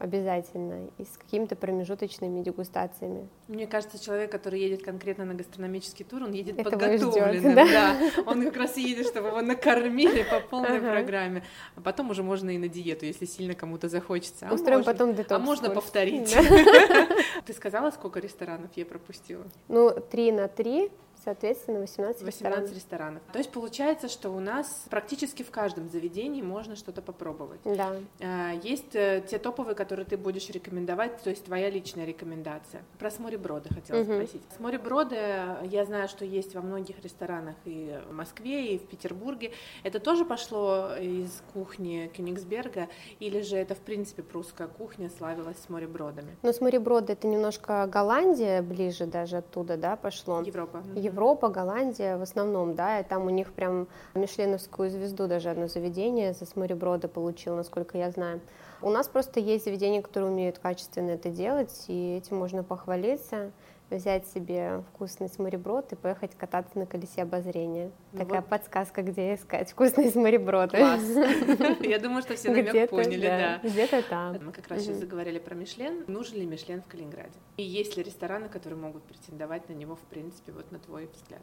[0.00, 3.11] обязательно и с какими-то промежуточными дегустациями.
[3.48, 7.40] Мне кажется, человек, который едет конкретно на гастрономический тур, он едет Этого подготовленным.
[7.40, 7.64] Ждет, да?
[7.64, 8.22] да.
[8.26, 10.90] Он как раз едет, чтобы его накормили по полной ага.
[10.92, 11.44] программе.
[11.76, 14.48] А потом уже можно и на диету, если сильно кому-то захочется.
[14.48, 15.32] А Устроим можно, потом детокс.
[15.32, 16.34] А можно повторить.
[17.46, 19.44] Ты сказала, сколько ресторанов я пропустила?
[19.68, 20.90] Ну, три на три
[21.24, 22.74] Соответственно, 18, 18 ресторанов.
[22.74, 23.22] ресторанов.
[23.32, 27.60] То есть получается, что у нас практически в каждом заведении можно что-то попробовать.
[27.64, 27.96] Да.
[28.20, 32.82] А, есть э, те топовые, которые ты будешь рекомендовать, то есть твоя личная рекомендация.
[32.98, 34.14] Про смореброды хотела угу.
[34.14, 34.42] спросить.
[34.56, 35.16] Смореброды,
[35.64, 39.52] я знаю, что есть во многих ресторанах и в Москве, и в Петербурге.
[39.84, 42.88] Это тоже пошло из кухни Кёнигсберга,
[43.20, 46.36] или же это, в принципе, прусская кухня славилась сморебродами?
[46.42, 50.40] Ну, смореброды— это немножко Голландия, ближе даже оттуда, да, пошло?
[50.40, 50.82] Европа.
[50.94, 51.11] Европа,
[51.48, 56.46] Голландия в основном, да, и там у них прям мишленовскую звезду даже одно заведение за
[56.46, 58.40] смореброда получил, насколько я знаю.
[58.80, 63.52] У нас просто есть заведения, которые умеют качественно это делать, и этим можно похвалиться
[63.96, 67.90] взять себе вкусный смореброд и поехать кататься на колесе обозрения.
[68.12, 68.50] Ну Такая вот.
[68.50, 70.78] подсказка, где искать вкусные смореброды.
[70.78, 71.02] Класс.
[71.80, 73.60] Я думаю, что все намек поняли, да.
[73.62, 74.38] Где-то там.
[74.46, 76.04] Мы как раз сейчас заговорили про Мишлен.
[76.06, 77.32] Нужен ли Мишлен в Калининграде?
[77.56, 81.42] И есть ли рестораны, которые могут претендовать на него, в принципе, вот на твой взгляд?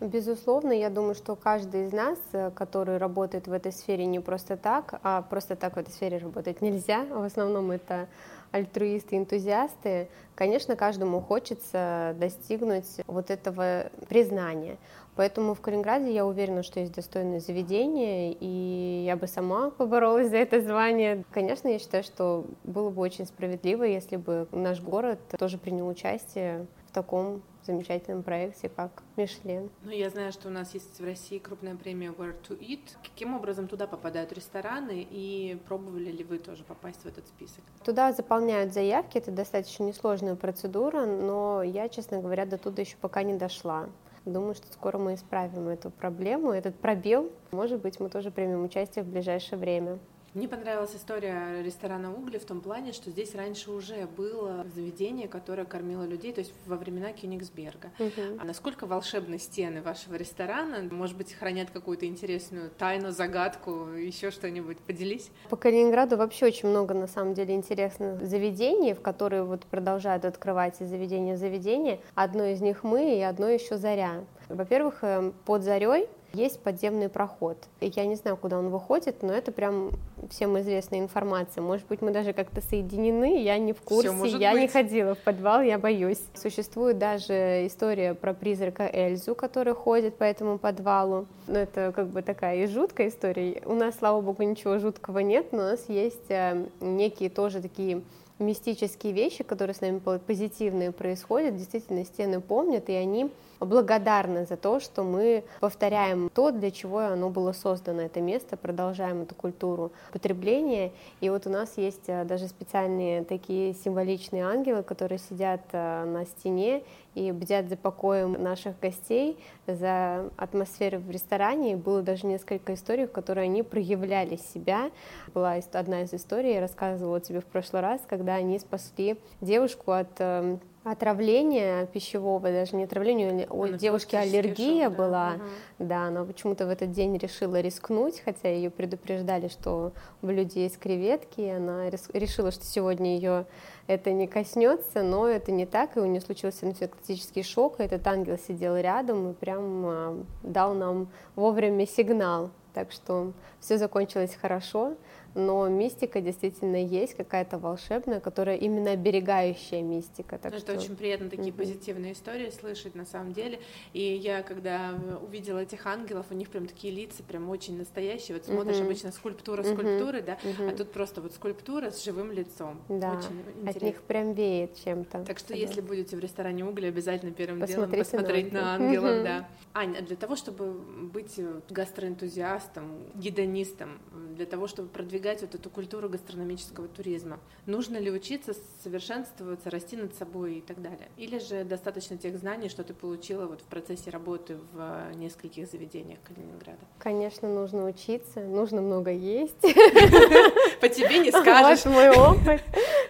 [0.00, 4.56] Безусловно, я думаю, что каждый из нас, э, который работает в этой сфере не просто
[4.56, 7.04] так, а просто так в этой сфере работать нельзя.
[7.04, 8.08] В основном это
[8.52, 14.76] альтруисты, энтузиасты, конечно, каждому хочется достигнуть вот этого признания.
[15.16, 20.38] Поэтому в Калининграде я уверена, что есть достойное заведение, и я бы сама поборолась за
[20.38, 21.24] это звание.
[21.30, 26.66] Конечно, я считаю, что было бы очень справедливо, если бы наш город тоже принял участие
[26.88, 29.70] в таком замечательном проекте, как Мишлен.
[29.84, 32.96] Ну, я знаю, что у нас есть в России крупная премия Where to Eat.
[33.02, 37.64] Каким образом туда попадают рестораны, и пробовали ли вы тоже попасть в этот список?
[37.84, 43.22] Туда заполняют заявки, это достаточно несложная процедура, но я, честно говоря, до туда еще пока
[43.22, 43.88] не дошла.
[44.26, 47.30] Думаю, что скоро мы исправим эту проблему, этот пробел.
[47.52, 49.98] Может быть, мы тоже примем участие в ближайшее время.
[50.32, 55.64] Мне понравилась история ресторана «Угли» в том плане, что здесь раньше уже было заведение, которое
[55.64, 57.90] кормило людей, то есть во времена Кёнигсберга.
[57.98, 58.38] Угу.
[58.38, 60.88] А насколько волшебны стены вашего ресторана?
[60.88, 64.78] Может быть, хранят какую-то интересную тайну, загадку, еще что-нибудь?
[64.78, 65.32] Поделись.
[65.48, 70.80] По Калининграду вообще очень много, на самом деле, интересных заведений, в которые вот продолжают открывать
[70.80, 71.98] из заведения в заведение.
[72.14, 74.24] Одно из них мы и одно еще «Заря».
[74.48, 77.56] Во-первых, эм, под «Зарей» есть подземный проход.
[77.80, 79.92] Я не знаю, куда он выходит, но это прям
[80.30, 81.62] всем известная информация.
[81.62, 84.60] Может быть, мы даже как-то соединены, я не в курсе, я быть.
[84.62, 86.20] не ходила в подвал, я боюсь.
[86.34, 91.26] Существует даже история про призрака Эльзу, который ходит по этому подвалу.
[91.46, 93.62] Но это как бы такая и жуткая история.
[93.64, 98.02] У нас, слава богу, ничего жуткого нет, но у нас есть э, некие тоже такие
[98.40, 104.80] мистические вещи, которые с нами позитивные происходят, действительно стены помнят, и они благодарны за то,
[104.80, 110.92] что мы повторяем то, для чего оно было создано, это место, продолжаем эту культуру потребления.
[111.20, 116.24] И вот у нас есть э, даже специальные такие символичные ангелы, которые сидят э, на
[116.24, 116.82] стене
[117.14, 121.72] и бдят за покоем наших гостей, за атмосферой в ресторане.
[121.72, 124.90] И было даже несколько историй, в которые они проявляли себя.
[125.34, 130.08] Была одна из историй, я рассказывала тебе в прошлый раз, когда они спасли девушку от
[130.18, 135.42] эм, отравление пищевого, даже не отравление, у она девушки аллергия была, да, угу.
[135.78, 140.78] да, она почему-то в этот день решила рискнуть, хотя ее предупреждали, что в людей есть
[140.78, 143.46] креветки, и она решила, что сегодня ее
[143.88, 148.06] это не коснется, но это не так, и у нее случился анфилактический шок, и этот
[148.06, 154.94] ангел сидел рядом и прям а, дал нам вовремя сигнал, так что все закончилось хорошо
[155.34, 160.38] но мистика действительно есть какая-то волшебная, которая именно оберегающая мистика.
[160.38, 160.72] Так Это что...
[160.72, 161.56] очень приятно такие mm-hmm.
[161.56, 163.60] позитивные истории слышать на самом деле.
[163.92, 168.36] И я, когда увидела этих ангелов, у них прям такие лица прям очень настоящие.
[168.36, 168.84] Вот смотришь mm-hmm.
[168.84, 170.24] обычно скульптура скульптуры, mm-hmm.
[170.24, 170.72] да, mm-hmm.
[170.72, 172.80] а тут просто вот скульптура с живым лицом.
[172.88, 173.70] Да, очень интересно.
[173.70, 175.24] от них прям веет чем-то.
[175.24, 179.10] Так что если будете в ресторане угли, обязательно первым Посмотрите делом посмотреть на, на ангелов,
[179.10, 179.24] mm-hmm.
[179.24, 179.48] да.
[179.72, 181.38] Аня, для того, чтобы быть
[181.68, 183.98] гастроэнтузиастом, энтузиастом, гидонистом
[184.36, 187.38] для того, чтобы продвигать вот эту культуру гастрономического туризма?
[187.66, 191.08] Нужно ли учиться совершенствоваться, расти над собой и так далее?
[191.16, 196.18] Или же достаточно тех знаний, что ты получила вот в процессе работы в нескольких заведениях
[196.24, 196.80] Калининграда?
[196.98, 199.62] Конечно, нужно учиться, нужно много есть.
[200.80, 201.84] По тебе не скажешь.
[201.84, 202.62] Вот мой опыт.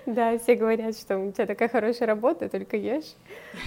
[0.06, 3.14] Да, все говорят, что у тебя такая хорошая работа, только ешь.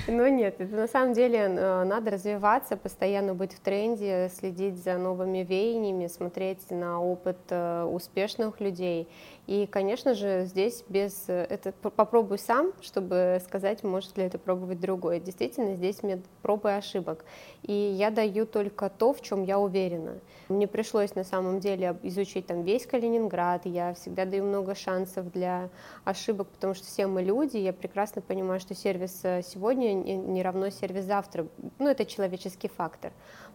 [0.08, 4.98] Но нет, это на самом деле э, надо развиваться, постоянно быть в тренде, следить за
[4.98, 9.08] новыми веяниями, смотреть на опыт э, успешных людей.
[9.46, 11.26] И, конечно же, здесь без...
[11.28, 15.20] Э, это попробуй сам, чтобы сказать, может ли это пробовать другой.
[15.20, 17.26] Действительно, здесь метод проб и ошибок.
[17.64, 20.20] И я даю только то, в чем я уверена.
[20.48, 25.70] Мне пришлось на самом деле изучить там весь Калининград, я всегда даю много шансов для
[26.06, 30.70] ошибок, потому что все мы люди, я прекрасно понимаю, что сервис э, сегодня не равно
[30.70, 31.48] сервис завтра,
[31.80, 33.12] ну это человеческий фактор.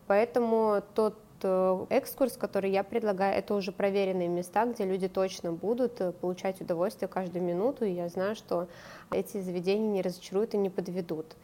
[0.06, 6.12] Поэтому тот экскурс, который я предлагаю, это уже проверенные места, где люди точно будут э,
[6.12, 8.68] получать удовольствие каждую минуту, и я знаю, что
[9.10, 11.36] эти заведения не разочаруют и не подведут.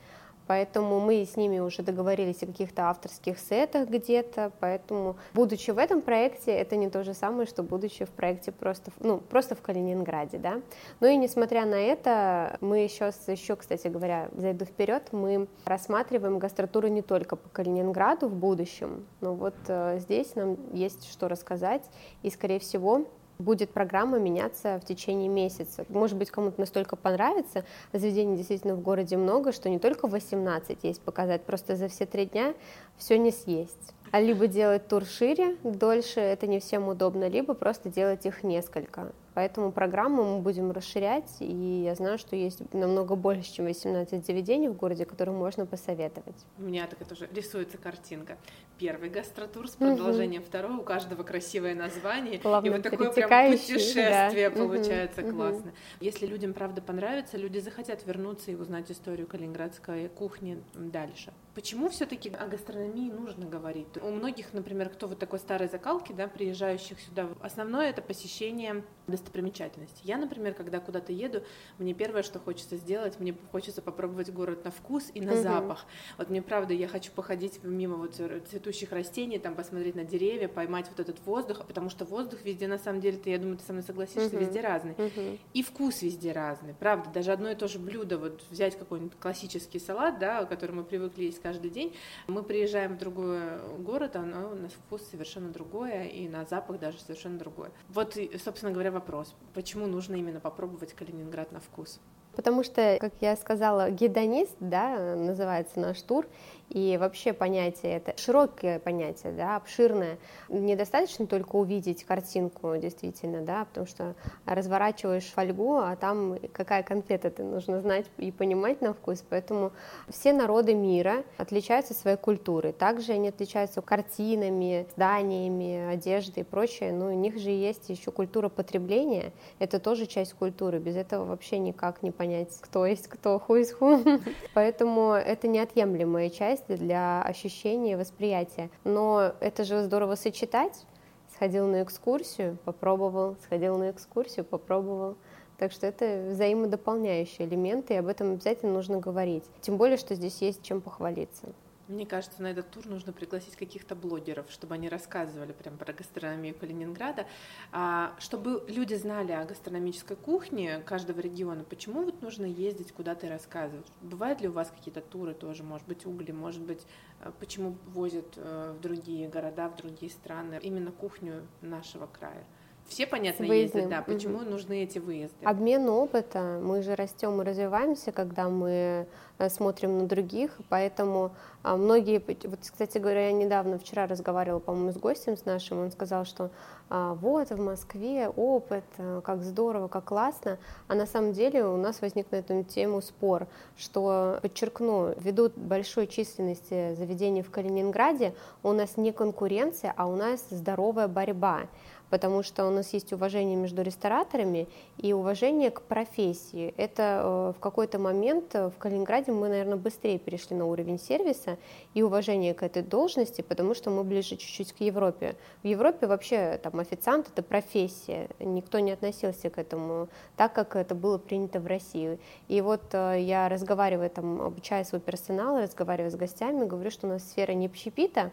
[0.46, 6.02] Поэтому мы с ними уже договорились о каких-то авторских сетах где-то, поэтому, будучи в этом
[6.02, 10.38] проекте, это не то же самое, что будучи в проекте просто, ну, просто в Калининграде,
[10.38, 10.60] да.
[11.00, 16.88] Ну и несмотря на это, мы еще, еще, кстати говоря, зайду вперед, мы рассматриваем гастротуру
[16.88, 21.82] не только по Калининграду в будущем, но вот э, здесь нам есть что рассказать,
[22.22, 23.06] и, скорее всего,
[23.38, 25.84] будет программа меняться в течение месяца.
[25.88, 31.00] Может быть, кому-то настолько понравится, заведений действительно в городе много, что не только 18 есть
[31.00, 32.54] показать, просто за все три дня
[32.96, 33.94] все не съесть.
[34.14, 39.10] А либо делать тур шире, дольше, это не всем удобно, либо просто делать их несколько.
[39.34, 44.68] Поэтому программу мы будем расширять, и я знаю, что есть намного больше, чем 18 заведений
[44.68, 46.36] в городе, которые можно посоветовать.
[46.58, 48.36] У меня так это уже рисуется картинка.
[48.78, 50.48] Первый гастротур с продолжением угу.
[50.48, 54.56] второй, у каждого красивое название, Плавно и вот такое прям путешествие да.
[54.56, 55.32] получается угу.
[55.32, 55.72] классно.
[55.98, 61.32] Если людям правда понравится, люди захотят вернуться и узнать историю калининградской кухни дальше.
[61.54, 63.86] Почему все-таки о гастрономии нужно говорить?
[64.02, 70.00] У многих, например, кто вот такой старой закалки, да, приезжающих сюда, основное это посещение достопримечательностей.
[70.02, 71.44] Я, например, когда куда-то еду,
[71.78, 75.42] мне первое, что хочется сделать, мне хочется попробовать город на вкус и на угу.
[75.42, 75.86] запах.
[76.18, 80.88] Вот мне правда, я хочу походить мимо вот цветущих растений, там посмотреть на деревья, поймать
[80.88, 83.72] вот этот воздух, потому что воздух везде на самом деле, ты, я думаю, ты со
[83.72, 84.38] мной согласишься, угу.
[84.38, 84.92] везде разный.
[84.92, 85.38] Угу.
[85.52, 87.10] И вкус везде разный, правда.
[87.10, 91.24] Даже одно и то же блюдо, вот взять какой-нибудь классический салат, да, который мы привыкли
[91.24, 91.94] есть каждый день,
[92.26, 93.38] мы приезжаем в другой
[93.78, 97.70] город, оно на вкус совершенно другое, и на запах даже совершенно другое.
[97.90, 102.00] Вот, собственно говоря, вопрос, почему нужно именно попробовать Калининград на вкус?
[102.34, 106.26] Потому что, как я сказала, гедонист, да, называется наш тур,
[106.74, 110.18] и вообще понятие это широкое понятие, да, обширное.
[110.48, 117.44] Недостаточно только увидеть картинку, действительно, да, потому что разворачиваешь фольгу, а там какая конфета, ты
[117.44, 119.24] нужно знать и понимать на вкус.
[119.28, 119.70] Поэтому
[120.08, 122.72] все народы мира отличаются своей культурой.
[122.72, 126.92] Также они отличаются картинами, зданиями, одеждой и прочее.
[126.92, 129.32] Но у них же есть еще культура потребления.
[129.60, 130.80] Это тоже часть культуры.
[130.80, 134.20] Без этого вообще никак не понять, кто есть кто, who is who.
[134.54, 138.70] Поэтому это неотъемлемая часть часть для ощущения и восприятия.
[138.84, 140.86] Но это же здорово сочетать.
[141.34, 145.16] Сходил на экскурсию, попробовал, сходил на экскурсию, попробовал.
[145.58, 149.44] Так что это взаимодополняющие элементы, и об этом обязательно нужно говорить.
[149.60, 151.46] Тем более, что здесь есть чем похвалиться.
[151.86, 156.54] Мне кажется, на этот тур нужно пригласить каких-то блогеров, чтобы они рассказывали прям про гастрономию
[156.54, 157.26] Калининграда,
[157.72, 161.62] а, чтобы люди знали о гастрономической кухне каждого региона.
[161.62, 163.86] Почему вот нужно ездить куда-то и рассказывать?
[164.00, 166.86] Бывают ли у вас какие-то туры тоже, может быть, угли, может быть,
[167.20, 172.44] э, почему возят э, в другие города, в другие страны именно кухню нашего края?
[172.88, 174.02] Все, понятно, ездят, да.
[174.02, 174.50] Почему угу.
[174.50, 175.44] нужны эти выезды?
[175.44, 176.60] Обмен опыта.
[176.62, 179.06] Мы же растем и развиваемся, когда мы
[179.38, 184.92] э, смотрим на других, поэтому а, многие, вот, кстати говоря, я недавно, вчера разговаривала, по-моему,
[184.92, 186.50] с гостем с нашим, он сказал, что
[186.90, 191.78] а, вот в Москве опыт, э, как здорово, как классно, а на самом деле у
[191.78, 193.46] нас возник на эту тему спор,
[193.78, 200.44] что, подчеркну, ввиду большой численности заведений в Калининграде, у нас не конкуренция, а у нас
[200.50, 201.62] здоровая борьба
[202.10, 206.74] потому что у нас есть уважение между рестораторами и уважение к профессии.
[206.76, 211.58] Это э, в какой-то момент э, в Калининграде мы, наверное, быстрее перешли на уровень сервиса
[211.94, 215.36] и уважение к этой должности, потому что мы ближе чуть-чуть к Европе.
[215.62, 220.94] В Европе вообще там официант это профессия, никто не относился к этому так, как это
[220.94, 222.18] было принято в России.
[222.48, 227.10] И вот э, я разговариваю там, обучаю свой персонал, разговариваю с гостями, говорю, что у
[227.10, 228.32] нас сфера не общепита,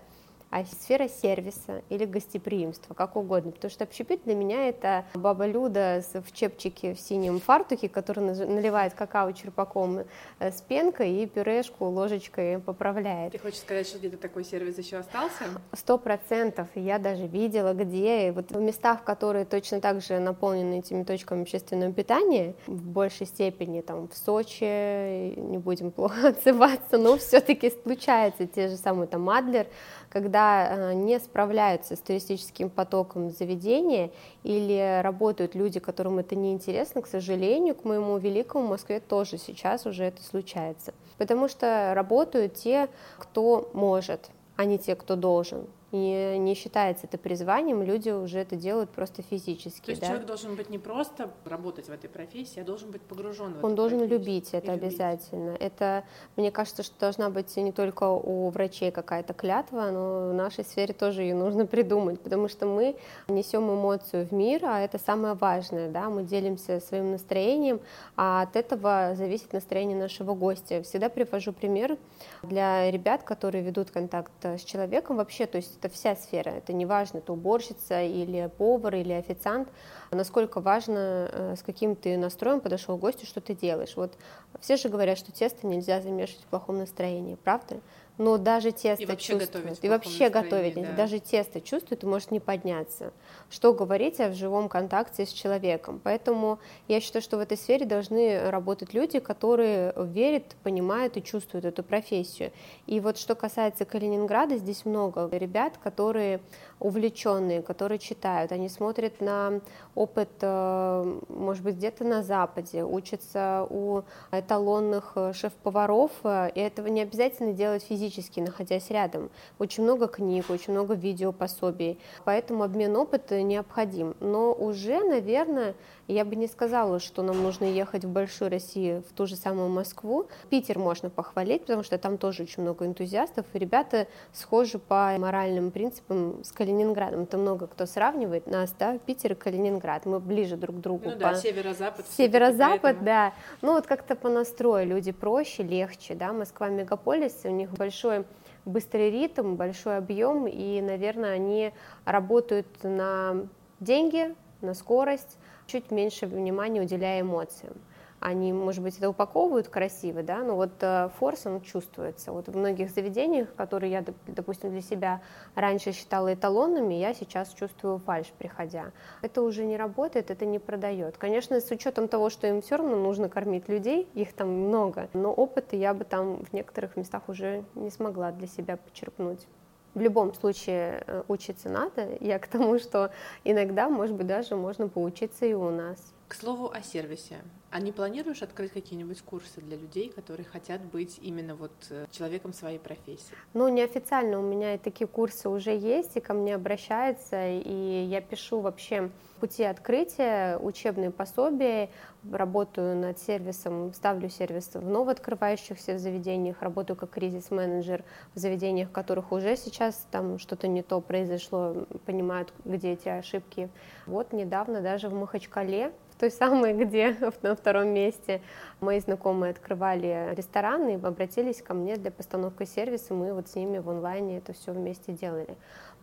[0.51, 3.51] а сфера сервиса или гостеприимства, как угодно.
[3.51, 8.93] Потому что общепит для меня это баба Люда в чепчике в синем фартуке, который наливает
[8.93, 9.99] какао черпаком
[10.39, 13.31] э, с пенкой и пюрешку ложечкой поправляет.
[13.31, 15.45] Ты хочешь сказать, что где-то такой сервис еще остался?
[15.71, 16.67] Сто процентов.
[16.75, 18.33] Я даже видела, где.
[18.33, 23.79] Вот в местах, которые точно так же наполнены этими точками общественного питания, в большей степени
[23.79, 29.67] там в Сочи, не будем плохо отзываться, но все-таки случается те же самые там Мадлер,
[30.09, 34.11] когда э, не справляются с туристическим потоком заведения
[34.43, 39.85] или работают люди, которым это не интересно, к сожалению, к моему великому Москве тоже сейчас
[39.85, 40.93] уже это случается.
[41.17, 47.17] Потому что работают те, кто может, а не те, кто должен и не считается это
[47.17, 49.85] призванием, люди уже это делают просто физически.
[49.85, 50.07] То есть да?
[50.07, 53.75] человек должен быть не просто работать в этой профессии, а должен быть погружен в Он
[53.75, 54.19] должен профессию.
[54.19, 55.51] любить это и обязательно.
[55.51, 55.61] Любить.
[55.61, 56.03] Это,
[56.37, 60.93] мне кажется, что должна быть не только у врачей какая-то клятва, но в нашей сфере
[60.93, 62.95] тоже ее нужно придумать, потому что мы
[63.27, 67.81] несем эмоцию в мир, а это самое важное, да, мы делимся своим настроением,
[68.15, 70.83] а от этого зависит настроение нашего гостя.
[70.83, 71.97] Всегда привожу пример
[72.43, 76.85] для ребят, которые ведут контакт с человеком вообще, то есть это вся сфера, это не
[76.85, 79.69] важно, это уборщица или повар или официант,
[80.11, 83.95] насколько важно, э, с каким ты настроем подошел к гостю, что ты делаешь.
[83.95, 84.13] Вот
[84.59, 87.79] все же говорят, что тесто нельзя замешивать в плохом настроении, правда?
[88.17, 90.91] Но даже тесто и вообще чувствует, готовить и вообще готовить, да.
[90.93, 93.13] даже тесто чувствует и может не подняться.
[93.49, 95.99] Что говорить о живом контакте с человеком.
[96.03, 101.65] Поэтому я считаю, что в этой сфере должны работать люди, которые верят, понимают и чувствуют
[101.65, 102.51] эту профессию.
[102.85, 106.41] И вот что касается Калининграда, здесь много ребят, которые
[106.81, 109.61] увлеченные, которые читают, они смотрят на
[109.93, 114.01] опыт, э, может быть, где-то на Западе, учатся у
[114.31, 119.29] эталонных э, шеф-поваров, э, и этого не обязательно делать физически находясь рядом.
[119.59, 124.15] Очень много книг, очень много видеопособий, поэтому обмен опыта необходим.
[124.19, 125.75] Но уже, наверное,
[126.07, 129.69] я бы не сказала, что нам нужно ехать в большую Россию, в ту же самую
[129.69, 130.27] Москву.
[130.49, 135.69] Питер можно похвалить, потому что там тоже очень много энтузиастов, и ребята схожи по моральным
[135.69, 136.70] принципам с Калининградом.
[136.71, 140.05] Это много кто сравнивает нас, да, Питер и Калининград.
[140.05, 141.05] Мы ближе друг к другу.
[141.05, 141.19] Ну по...
[141.19, 142.05] да, северо-запад.
[142.07, 143.33] Северо-запад, да.
[143.61, 146.33] Ну вот как-то по настрою люди проще, легче, да.
[146.33, 148.25] Москва мегаполис, у них большой
[148.65, 151.73] быстрый ритм, большой объем, и, наверное, они
[152.05, 153.47] работают на
[153.79, 157.73] деньги, на скорость, чуть меньше внимания уделяя эмоциям.
[158.21, 162.31] Они, может быть, это упаковывают красиво, да, но вот э, форс, он чувствуется.
[162.31, 165.21] Вот в многих заведениях, которые я, допустим, для себя
[165.55, 168.91] раньше считала эталонными, я сейчас чувствую фальш, приходя.
[169.23, 171.17] Это уже не работает, это не продает.
[171.17, 175.33] Конечно, с учетом того, что им все равно нужно кормить людей, их там много, но
[175.33, 179.47] опыта я бы там в некоторых местах уже не смогла для себя почерпнуть
[179.93, 182.07] в любом случае э, учиться надо.
[182.19, 183.11] Я к тому, что
[183.43, 186.13] иногда, может быть, даже можно поучиться и у нас.
[186.31, 187.39] К слову о сервисе.
[187.71, 192.53] А не планируешь открыть какие-нибудь курсы для людей, которые хотят быть именно вот э, человеком
[192.53, 193.35] своей профессии?
[193.53, 198.21] Ну, неофициально у меня и такие курсы уже есть, и ко мне обращаются, и я
[198.21, 199.11] пишу вообще
[199.41, 201.89] пути открытия, учебные пособия,
[202.31, 208.05] работаю над сервисом, ставлю сервис в новооткрывающихся заведениях, работаю как кризис-менеджер
[208.35, 213.69] в заведениях, в которых уже сейчас там что-то не то произошло, понимают, где эти ошибки.
[214.05, 215.91] Вот недавно даже в Махачкале
[216.21, 218.41] той самой, где на втором месте
[218.79, 223.79] мои знакомые открывали рестораны и обратились ко мне для постановки сервиса, мы вот с ними
[223.79, 225.57] в онлайне это все вместе делали.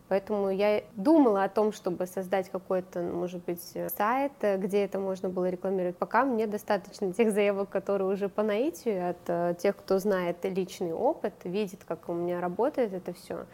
[0.09, 3.61] Поэтому я думала о том, чтобы создать какой-то, может быть,
[3.95, 5.97] сайт, где это можно было рекламировать.
[5.97, 10.93] Пока мне достаточно тех заявок, которые уже по наитию, от э, тех, кто знает личный
[10.93, 13.45] опыт, видит, как у меня работает это все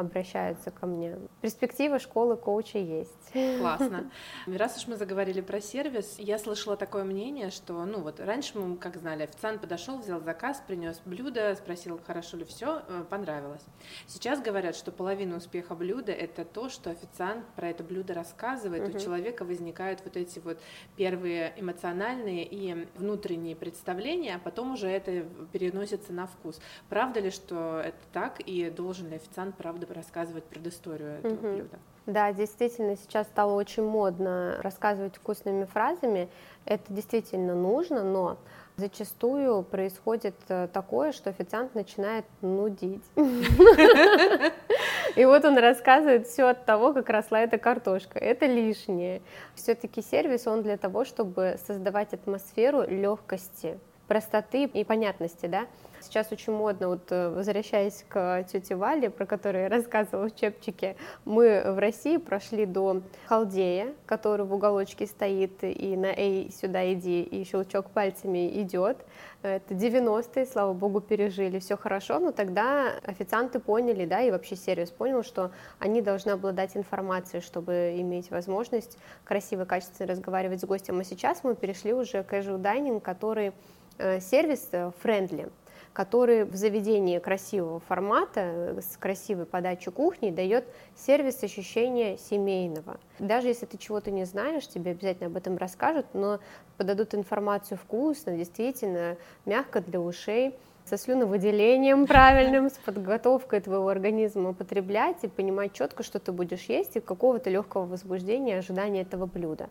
[0.00, 1.18] обращаются ко мне.
[1.40, 3.32] Перспектива школы коуча есть.
[3.58, 4.10] Классно.
[4.46, 8.76] Раз уж мы заговорили про сервис, я слышала такое мнение, что, ну вот, раньше мы,
[8.76, 13.64] как знали, официант подошел, взял заказ, принес блюдо, спросил, хорошо ли все, э, понравилось.
[14.06, 18.96] Сейчас говорят, что половина успеха блюда это то, что официант про это блюдо рассказывает, угу.
[18.96, 20.58] у человека возникают вот эти вот
[20.96, 26.60] первые эмоциональные и внутренние представления, а потом уже это переносится на вкус.
[26.88, 31.48] Правда ли, что это так, и должен ли официант, правда, рассказывать предысторию этого угу.
[31.54, 31.78] блюда?
[32.06, 36.28] Да, действительно, сейчас стало очень модно рассказывать вкусными фразами.
[36.64, 38.38] Это действительно нужно, но
[38.76, 43.04] зачастую происходит э, такое, что официант начинает нудить.
[45.16, 48.18] И вот он рассказывает все от того, как росла эта картошка.
[48.18, 49.20] Это лишнее.
[49.54, 53.78] Все-таки сервис, он для того, чтобы создавать атмосферу легкости
[54.08, 55.66] простоты и понятности, да.
[56.00, 60.96] Сейчас очень модно, вот э, возвращаясь к тете Вале, про которую я рассказывала в чепчике,
[61.24, 67.22] мы в России прошли до Халдея, который в уголочке стоит, и на «Эй, сюда иди»,
[67.22, 69.04] и щелчок пальцами идет.
[69.42, 74.90] Это 90-е, слава богу, пережили, все хорошо, но тогда официанты поняли, да, и вообще сервис
[74.90, 80.98] понял, что они должны обладать информацией, чтобы иметь возможность красиво, качественно разговаривать с гостем.
[81.00, 83.52] А сейчас мы перешли уже к casual dining, который
[83.98, 85.50] э, сервис э, friendly
[85.92, 90.64] который в заведении красивого формата, с красивой подачей кухни, дает
[90.96, 92.98] сервис ощущения семейного.
[93.18, 96.38] Даже если ты чего-то не знаешь, тебе обязательно об этом расскажут, но
[96.76, 105.18] подадут информацию вкусно, действительно, мягко для ушей, со слюновыделением правильным, с подготовкой твоего организма употреблять
[105.22, 109.68] и понимать четко, что ты будешь есть, и какого-то легкого возбуждения, ожидания этого блюда.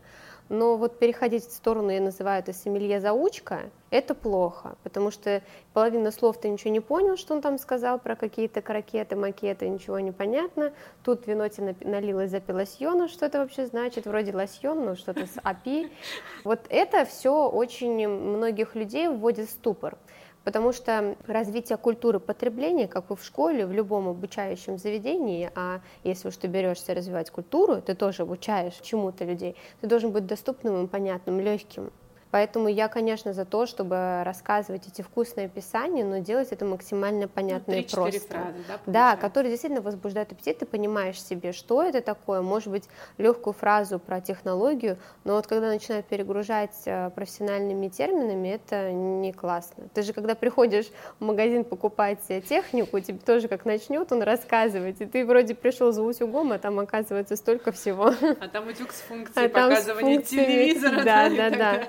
[0.50, 5.42] Но вот переходить в сторону, я называю это семелье-заучка, это плохо, потому что
[5.72, 10.00] половина слов ты ничего не понял, что он там сказал про какие-то крокеты, макеты, ничего
[10.00, 10.72] не понятно.
[11.04, 15.36] Тут вино тебе налилось, запил лосьона, что это вообще значит, вроде лосьон, но что-то с
[15.36, 15.88] API.
[16.42, 19.98] Вот это все очень многих людей вводит в ступор.
[20.44, 26.28] Потому что развитие культуры потребления, как и в школе, в любом обучающем заведении, а если
[26.28, 30.88] уж ты берешься развивать культуру, ты тоже обучаешь чему-то людей, ты должен быть доступным и
[30.88, 31.90] понятным, легким.
[32.30, 37.74] Поэтому я, конечно, за то, чтобы рассказывать эти вкусные описания, но делать это максимально понятно
[37.74, 38.20] ну, и просто.
[38.20, 38.54] Фразы,
[38.86, 42.84] да, да, которые действительно возбуждают аппетит, ты понимаешь себе, что это такое, может быть,
[43.18, 49.88] легкую фразу про технологию, но вот когда начинают перегружать э, профессиональными терминами, это не классно.
[49.92, 50.86] Ты же, когда приходишь
[51.18, 56.02] в магазин покупать технику, тебе тоже как начнет он рассказывать, и ты вроде пришел за
[56.02, 58.12] утюгом, а там оказывается столько всего.
[58.40, 61.82] А там утюг с функцией а показывания телевизора да, да, да.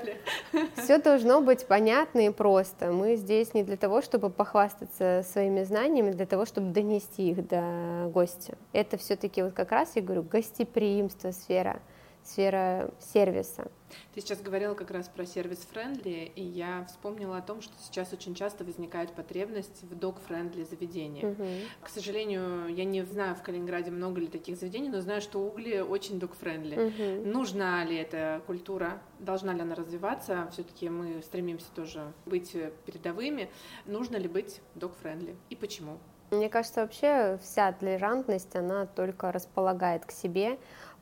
[0.75, 2.91] Все должно быть понятно и просто.
[2.91, 8.09] Мы здесь не для того, чтобы похвастаться своими знаниями, для того, чтобы донести их до
[8.13, 8.57] гостя.
[8.73, 11.81] Это все-таки вот как раз, я говорю, гостеприимство, сфера
[12.23, 13.69] сфера сервиса.
[14.13, 18.35] Ты сейчас говорила как раз про service-friendly, и я вспомнила о том, что сейчас очень
[18.35, 21.33] часто возникает потребность в dog-friendly заведениях.
[21.33, 21.47] Угу.
[21.81, 25.79] К сожалению, я не знаю в Калининграде много ли таких заведений, но знаю, что «Угли»
[25.79, 26.87] очень dog-friendly.
[26.87, 27.29] Угу.
[27.29, 30.47] Нужна ли эта культура, должна ли она развиваться?
[30.51, 32.55] Все-таки мы стремимся тоже быть
[32.85, 33.49] передовыми.
[33.85, 35.97] Нужно ли быть dog-friendly и почему?
[36.31, 40.59] Мне кажется, вообще вся толерантность, она только располагает к себе,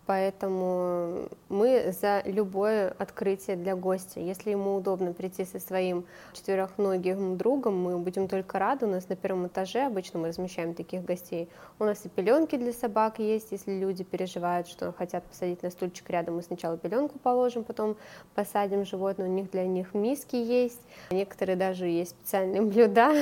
[0.10, 4.20] Поэтому мы за любое открытие для гостя.
[4.20, 6.04] Если ему удобно прийти со своим
[6.34, 8.88] четверохногим другом, мы будем только рады.
[8.88, 11.48] У нас на первом этаже обычно мы размещаем таких гостей.
[11.78, 16.10] У нас и пеленки для собак есть, если люди переживают, что хотят посадить на стульчик
[16.10, 17.96] рядом, мы сначала пеленку положим, потом
[18.34, 19.28] посадим животное.
[19.28, 20.82] У них для них миски есть,
[21.12, 23.14] некоторые даже есть специальные блюда,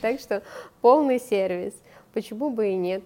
[0.00, 0.44] так что
[0.80, 1.74] полный сервис.
[2.12, 3.02] Почему бы и нет?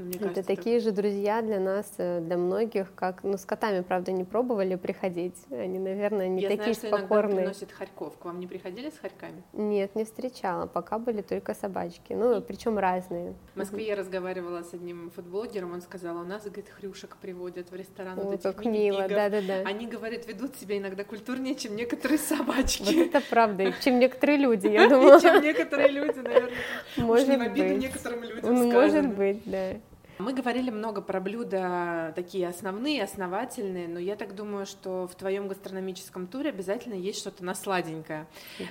[0.00, 0.84] Мне это кажется, такие так...
[0.84, 5.36] же друзья для нас, э, для многих, как, ну, с котами, правда, не пробовали приходить.
[5.50, 7.30] Они, наверное, не Я такие знаю, покорные.
[7.30, 8.18] Что приносит хорьков.
[8.18, 9.42] К вам не приходили с хорьками?
[9.52, 10.66] Нет, не встречала.
[10.66, 12.12] Пока были только собачки.
[12.12, 13.34] Ну, причем разные.
[13.54, 17.74] В Москве я разговаривала с одним футблогером, он сказал, у нас, говорит, хрюшек приводят в
[17.74, 18.18] ресторан.
[18.18, 19.62] О, вот как мило, да-да-да.
[19.66, 22.82] Они, говорят, ведут себя иногда культурнее, чем некоторые собачки.
[22.82, 25.20] Вот это правда, чем некоторые люди, я думаю.
[25.20, 26.52] Чем некоторые люди, наверное.
[26.96, 27.78] Может быть.
[27.78, 29.80] некоторым людям Может быть, да.
[30.20, 35.48] Мы говорили много про блюда такие основные, основательные, но я так думаю, что в твоем
[35.48, 38.26] гастрономическом туре обязательно есть что-то на сладенькое.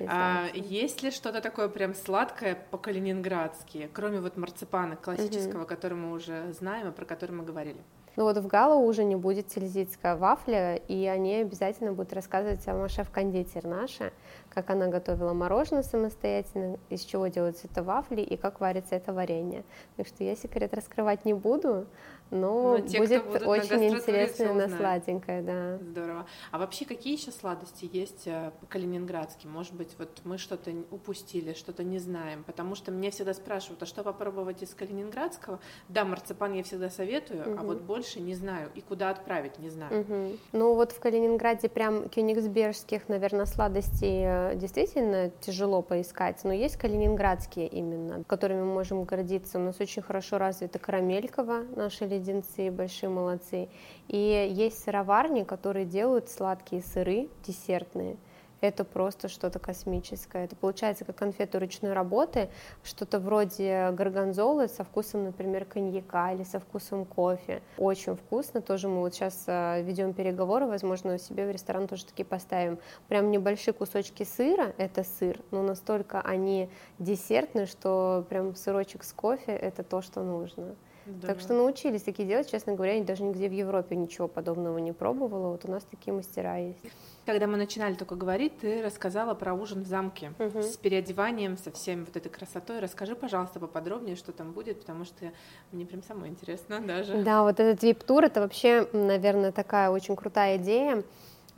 [0.07, 5.67] А, есть ли что-то такое прям сладкое по-калининградски, кроме вот марципана классического, угу.
[5.67, 7.81] который мы уже знаем и про который мы говорили?
[8.15, 14.11] Ну вот в гала-ужине будет тильзитская вафля, и они обязательно будут рассказывать сама шеф-кондитер наша,
[14.49, 19.63] как она готовила мороженое самостоятельно, из чего делаются это вафли и как варится это варенье.
[19.95, 21.85] Так что я секрет раскрывать не буду,
[22.31, 25.77] но, но те, будет очень интересно на сладенькое, да.
[25.77, 26.25] Здорово.
[26.51, 29.47] А вообще какие еще сладости есть э, по калининградски?
[29.47, 33.85] Может быть, вот мы что-то упустили, что-то не знаем, потому что мне всегда спрашивают, а
[33.85, 35.59] что попробовать из калининградского?
[35.87, 37.59] Да, марципан я всегда советую, угу.
[37.59, 40.01] а вот больше не знаю и куда отправить не знаю.
[40.01, 40.37] Угу.
[40.51, 47.67] Ну вот в Калининграде прям кёнигсбергских, наверное, сладостей э, действительно тяжело поискать, но есть калининградские
[47.67, 49.57] именно, которыми мы можем гордиться.
[49.57, 53.69] У нас очень хорошо развита карамелькова, наша леденцы, большие молодцы.
[54.07, 54.17] И
[54.51, 58.17] есть сыроварни, которые делают сладкие сыры, десертные.
[58.61, 60.45] это просто что-то космическое.
[60.45, 62.49] Это получается как конфеты ручной работы,
[62.83, 67.61] что-то вроде горгонзолы со вкусом, например, коньяка или со вкусом кофе.
[67.77, 68.61] Очень вкусно.
[68.61, 72.79] Тоже мы вот сейчас э, ведем переговоры, возможно, себе в ресторан тоже такие поставим.
[73.07, 79.51] Прям небольшие кусочки сыра, это сыр, но настолько они десертные, что прям сырочек с кофе
[79.51, 80.75] это то, что нужно.
[81.09, 81.27] Да.
[81.27, 84.91] Так что научились такие делать, честно говоря, я даже нигде в Европе ничего подобного не
[84.91, 85.49] пробовала.
[85.49, 86.79] Вот у нас такие мастера есть.
[87.25, 90.61] Когда мы начинали только говорить, ты рассказала про ужин в замке угу.
[90.61, 92.79] с переодеванием, со всем вот этой красотой.
[92.79, 95.31] Расскажи, пожалуйста, поподробнее, что там будет, потому что
[95.71, 97.23] мне прям самое интересно даже.
[97.23, 101.03] Да, вот этот вип-тур, это вообще, наверное, такая очень крутая идея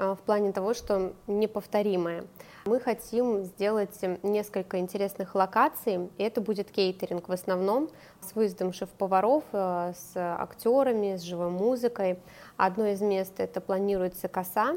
[0.02, 2.26] в плане того, что неповторимая.
[2.66, 7.90] Мы хотим сделать несколько интересных локаций, и это будет кейтеринг в основном,
[8.20, 12.20] с выездом шеф-поваров, э, с актерами, с живой музыкой.
[12.58, 14.76] Одно из мест это планируется коса,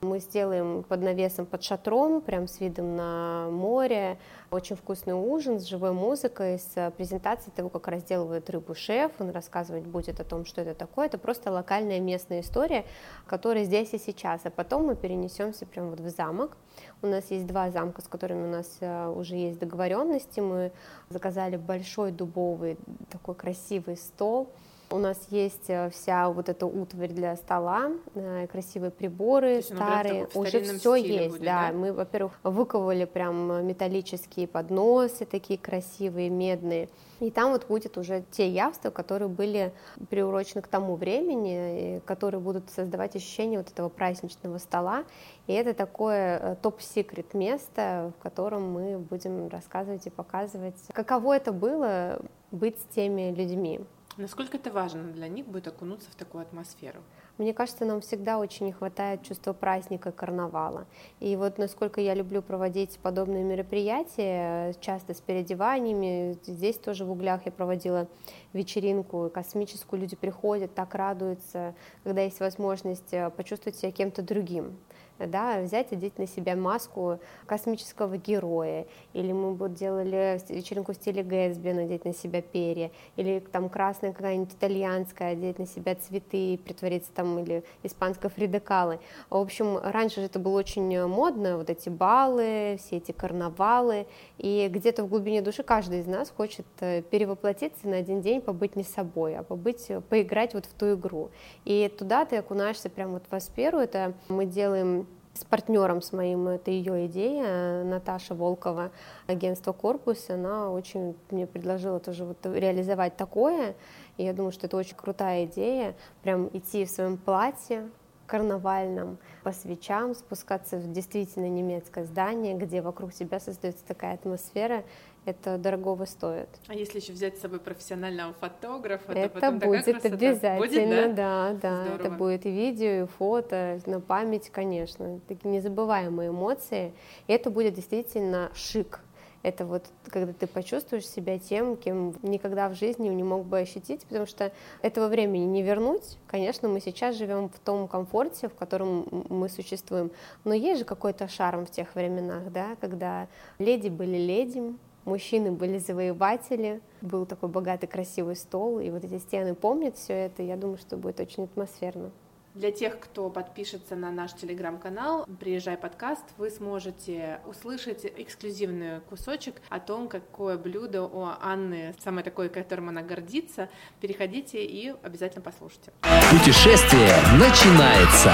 [0.00, 4.18] мы сделаем под навесом, под шатром, прям с видом на море.
[4.50, 9.12] Очень вкусный ужин с живой музыкой, с презентацией того, как разделывает рыбу шеф.
[9.18, 11.06] Он рассказывать будет о том, что это такое.
[11.06, 12.84] Это просто локальная местная история,
[13.26, 14.42] которая здесь и сейчас.
[14.44, 16.56] А потом мы перенесемся прям вот в замок.
[17.02, 20.40] У нас есть два замка, с которыми у нас э, уже есть договоренности.
[20.40, 20.72] Мы
[21.08, 22.76] заказали большой дубовый
[23.10, 24.48] такой красивый стол
[24.90, 30.62] у нас есть э, вся вот эта утварь для стола, э, красивые приборы старые, уже
[30.62, 31.68] все есть, будет, да.
[31.68, 31.72] да.
[31.72, 36.88] Мы, во-первых, выковывали прям металлические подносы такие красивые, медные.
[37.20, 39.72] И там вот будет уже те явства, которые были
[40.10, 45.04] приурочены к тому времени, которые будут создавать ощущение вот этого праздничного стола.
[45.46, 51.52] И это такое э, топ-секрет место, в котором мы будем рассказывать и показывать, каково это
[51.52, 52.20] было
[52.50, 53.80] быть с теми людьми.
[54.16, 57.00] Насколько это важно для них будет окунуться в такую атмосферу?
[57.36, 60.86] Мне кажется, нам всегда очень не хватает чувства праздника, карнавала.
[61.18, 67.44] И вот насколько я люблю проводить подобные мероприятия, часто с переодеваниями, здесь тоже в углях
[67.44, 68.06] я проводила
[68.52, 74.76] вечеринку космическую, люди приходят, так радуются, когда есть возможность э, почувствовать себя кем-то другим
[75.18, 81.22] да, взять, одеть на себя маску космического героя, или мы бы делали вечеринку в стиле
[81.22, 87.10] Гэтсби, надеть на себя перья, или там красная какая-нибудь итальянская, одеть на себя цветы, притвориться
[87.12, 88.98] там, или испанская Фрида Калы.
[89.30, 94.06] В общем, раньше же это было очень модно, вот эти баллы, все эти карнавалы,
[94.38, 98.76] и где-то в глубине души каждый из нас хочет э, перевоплотиться на один день, побыть
[98.76, 101.30] не собой, а побыть, поиграть вот в ту игру.
[101.64, 106.46] И туда ты окунаешься прямо вот в асперу, это мы делаем с партнером с моим,
[106.46, 108.92] это ее идея, Наташа Волкова,
[109.26, 113.74] агентство «Корпус», она очень мне предложила тоже вот реализовать такое,
[114.16, 117.90] и я думаю, что это очень крутая идея, прям идти в своем платье,
[118.26, 124.84] карнавальном, по свечам, спускаться в действительно немецкое здание, где вокруг тебя создается такая атмосфера,
[125.24, 126.48] это дорогого стоит.
[126.68, 131.52] А если еще взять с собой профессионального фотографа, это то потом будет обязательно, будет, да,
[131.52, 131.84] да, да.
[131.84, 132.00] Здорово.
[132.00, 136.92] это будет и видео, и фото, на память, конечно, такие незабываемые эмоции,
[137.26, 139.00] и это будет действительно шик.
[139.44, 144.02] Это вот когда ты почувствуешь себя тем, кем никогда в жизни не мог бы ощутить,
[144.06, 146.16] потому что этого времени не вернуть.
[146.26, 150.12] Конечно, мы сейчас живем в том комфорте, в котором мы существуем,
[150.44, 154.74] но есть же какой-то шарм в тех временах, да, когда леди были леди,
[155.04, 160.42] мужчины были завоеватели, был такой богатый красивый стол, и вот эти стены помнят все это,
[160.42, 162.10] я думаю, что будет очень атмосферно.
[162.54, 169.80] Для тех, кто подпишется на наш телеграм-канал «Приезжай подкаст», вы сможете услышать эксклюзивный кусочек о
[169.80, 173.68] том, какое блюдо у Анны, самое такое, которым она гордится.
[174.00, 175.92] Переходите и обязательно послушайте.
[176.30, 178.30] Путешествие начинается.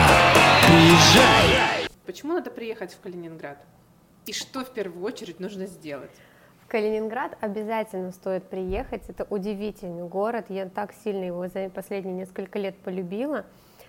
[0.66, 1.88] Приезжай!
[2.04, 3.64] Почему надо приехать в Калининград?
[4.26, 6.10] И что в первую очередь нужно сделать?
[6.70, 9.02] Калининград обязательно стоит приехать.
[9.08, 10.46] Это удивительный город.
[10.50, 13.44] Я так сильно его за последние несколько лет полюбила.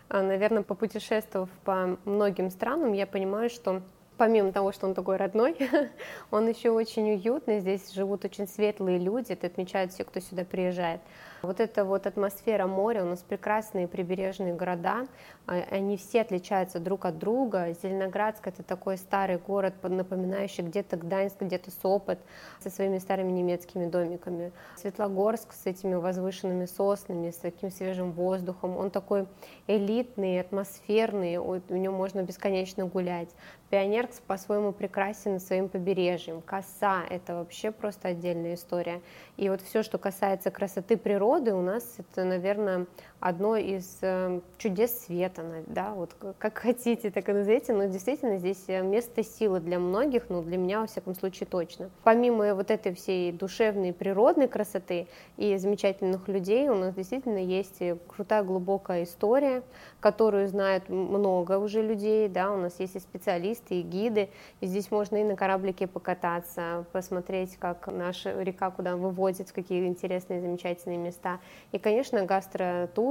[0.09, 3.83] А, Наверное, попутешествовав по многим странам, я понимаю, что
[4.17, 5.55] помимо того, что он такой родной,
[6.31, 7.59] он еще очень уютный.
[7.59, 9.33] Здесь живут очень светлые люди.
[9.33, 11.01] Это отмечают все, кто сюда приезжает.
[11.41, 15.07] Вот эта вот атмосфера моря, у нас прекрасные прибережные города,
[15.47, 17.73] а, они все отличаются друг от друга.
[17.81, 22.19] Зеленоградск это такой старый город, напоминающий где-то Гданьск, где-то Сопот,
[22.59, 24.51] со своими старыми немецкими домиками.
[24.77, 29.27] Светлогорск с этими возвышенными соснами, с таким свежим воздухом, он такой
[29.65, 33.29] элитный, атмосферный, у нем можно бесконечно гулять.
[33.71, 36.41] Пионерск по-своему прекрасен своим побережьем.
[36.41, 39.01] Коса– это вообще просто отдельная история.
[39.41, 42.85] И вот все, что касается красоты природы, у нас это, наверное,
[43.21, 48.63] одно из э, чудес света, да, вот как хотите, так и назовите, но действительно здесь
[48.67, 51.91] э, место силы для многих, ну, для меня, во всяком случае, точно.
[52.03, 55.07] Помимо вот этой всей душевной, природной красоты
[55.37, 59.61] и замечательных людей, у нас действительно есть крутая, глубокая история,
[59.99, 64.29] которую знают много уже людей, да, у нас есть и специалисты, и гиды,
[64.61, 69.85] и здесь можно и на кораблике покататься, посмотреть, как наша река куда выводит, в какие
[69.85, 71.39] интересные, замечательные места.
[71.71, 73.10] И, конечно, гастротур,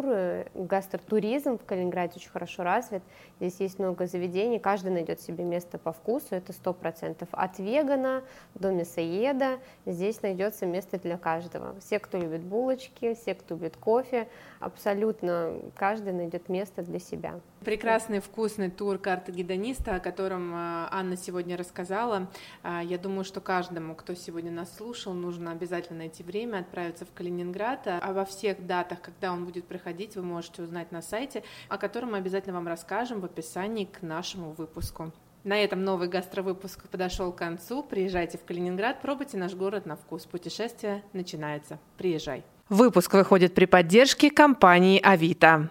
[0.54, 3.02] гастротуризм в Калининграде очень хорошо развит,
[3.38, 7.28] здесь есть много заведений, каждый найдет себе место по вкусу, это сто процентов.
[7.32, 8.22] От вегана
[8.54, 11.74] до мясоеда здесь найдется место для каждого.
[11.80, 14.28] Все, кто любит булочки, все, кто любит кофе,
[14.58, 17.40] абсолютно каждый найдет место для себя.
[17.64, 22.30] Прекрасный вкусный тур карты гедониста, о котором э, Анна сегодня рассказала.
[22.62, 27.12] Э, я думаю, что каждому, кто сегодня нас слушал, нужно обязательно найти время отправиться в
[27.12, 27.86] Калининград.
[27.86, 32.12] А во всех датах, когда он будет проходить, вы можете узнать на сайте, о котором
[32.12, 35.12] мы обязательно вам расскажем в описании к нашему выпуску.
[35.44, 37.82] На этом новый гастровыпуск подошел к концу.
[37.82, 40.24] Приезжайте в Калининград, пробуйте наш город на вкус.
[40.24, 41.78] Путешествие начинается.
[41.98, 42.42] Приезжай.
[42.70, 45.70] Выпуск выходит при поддержке компании «Авито».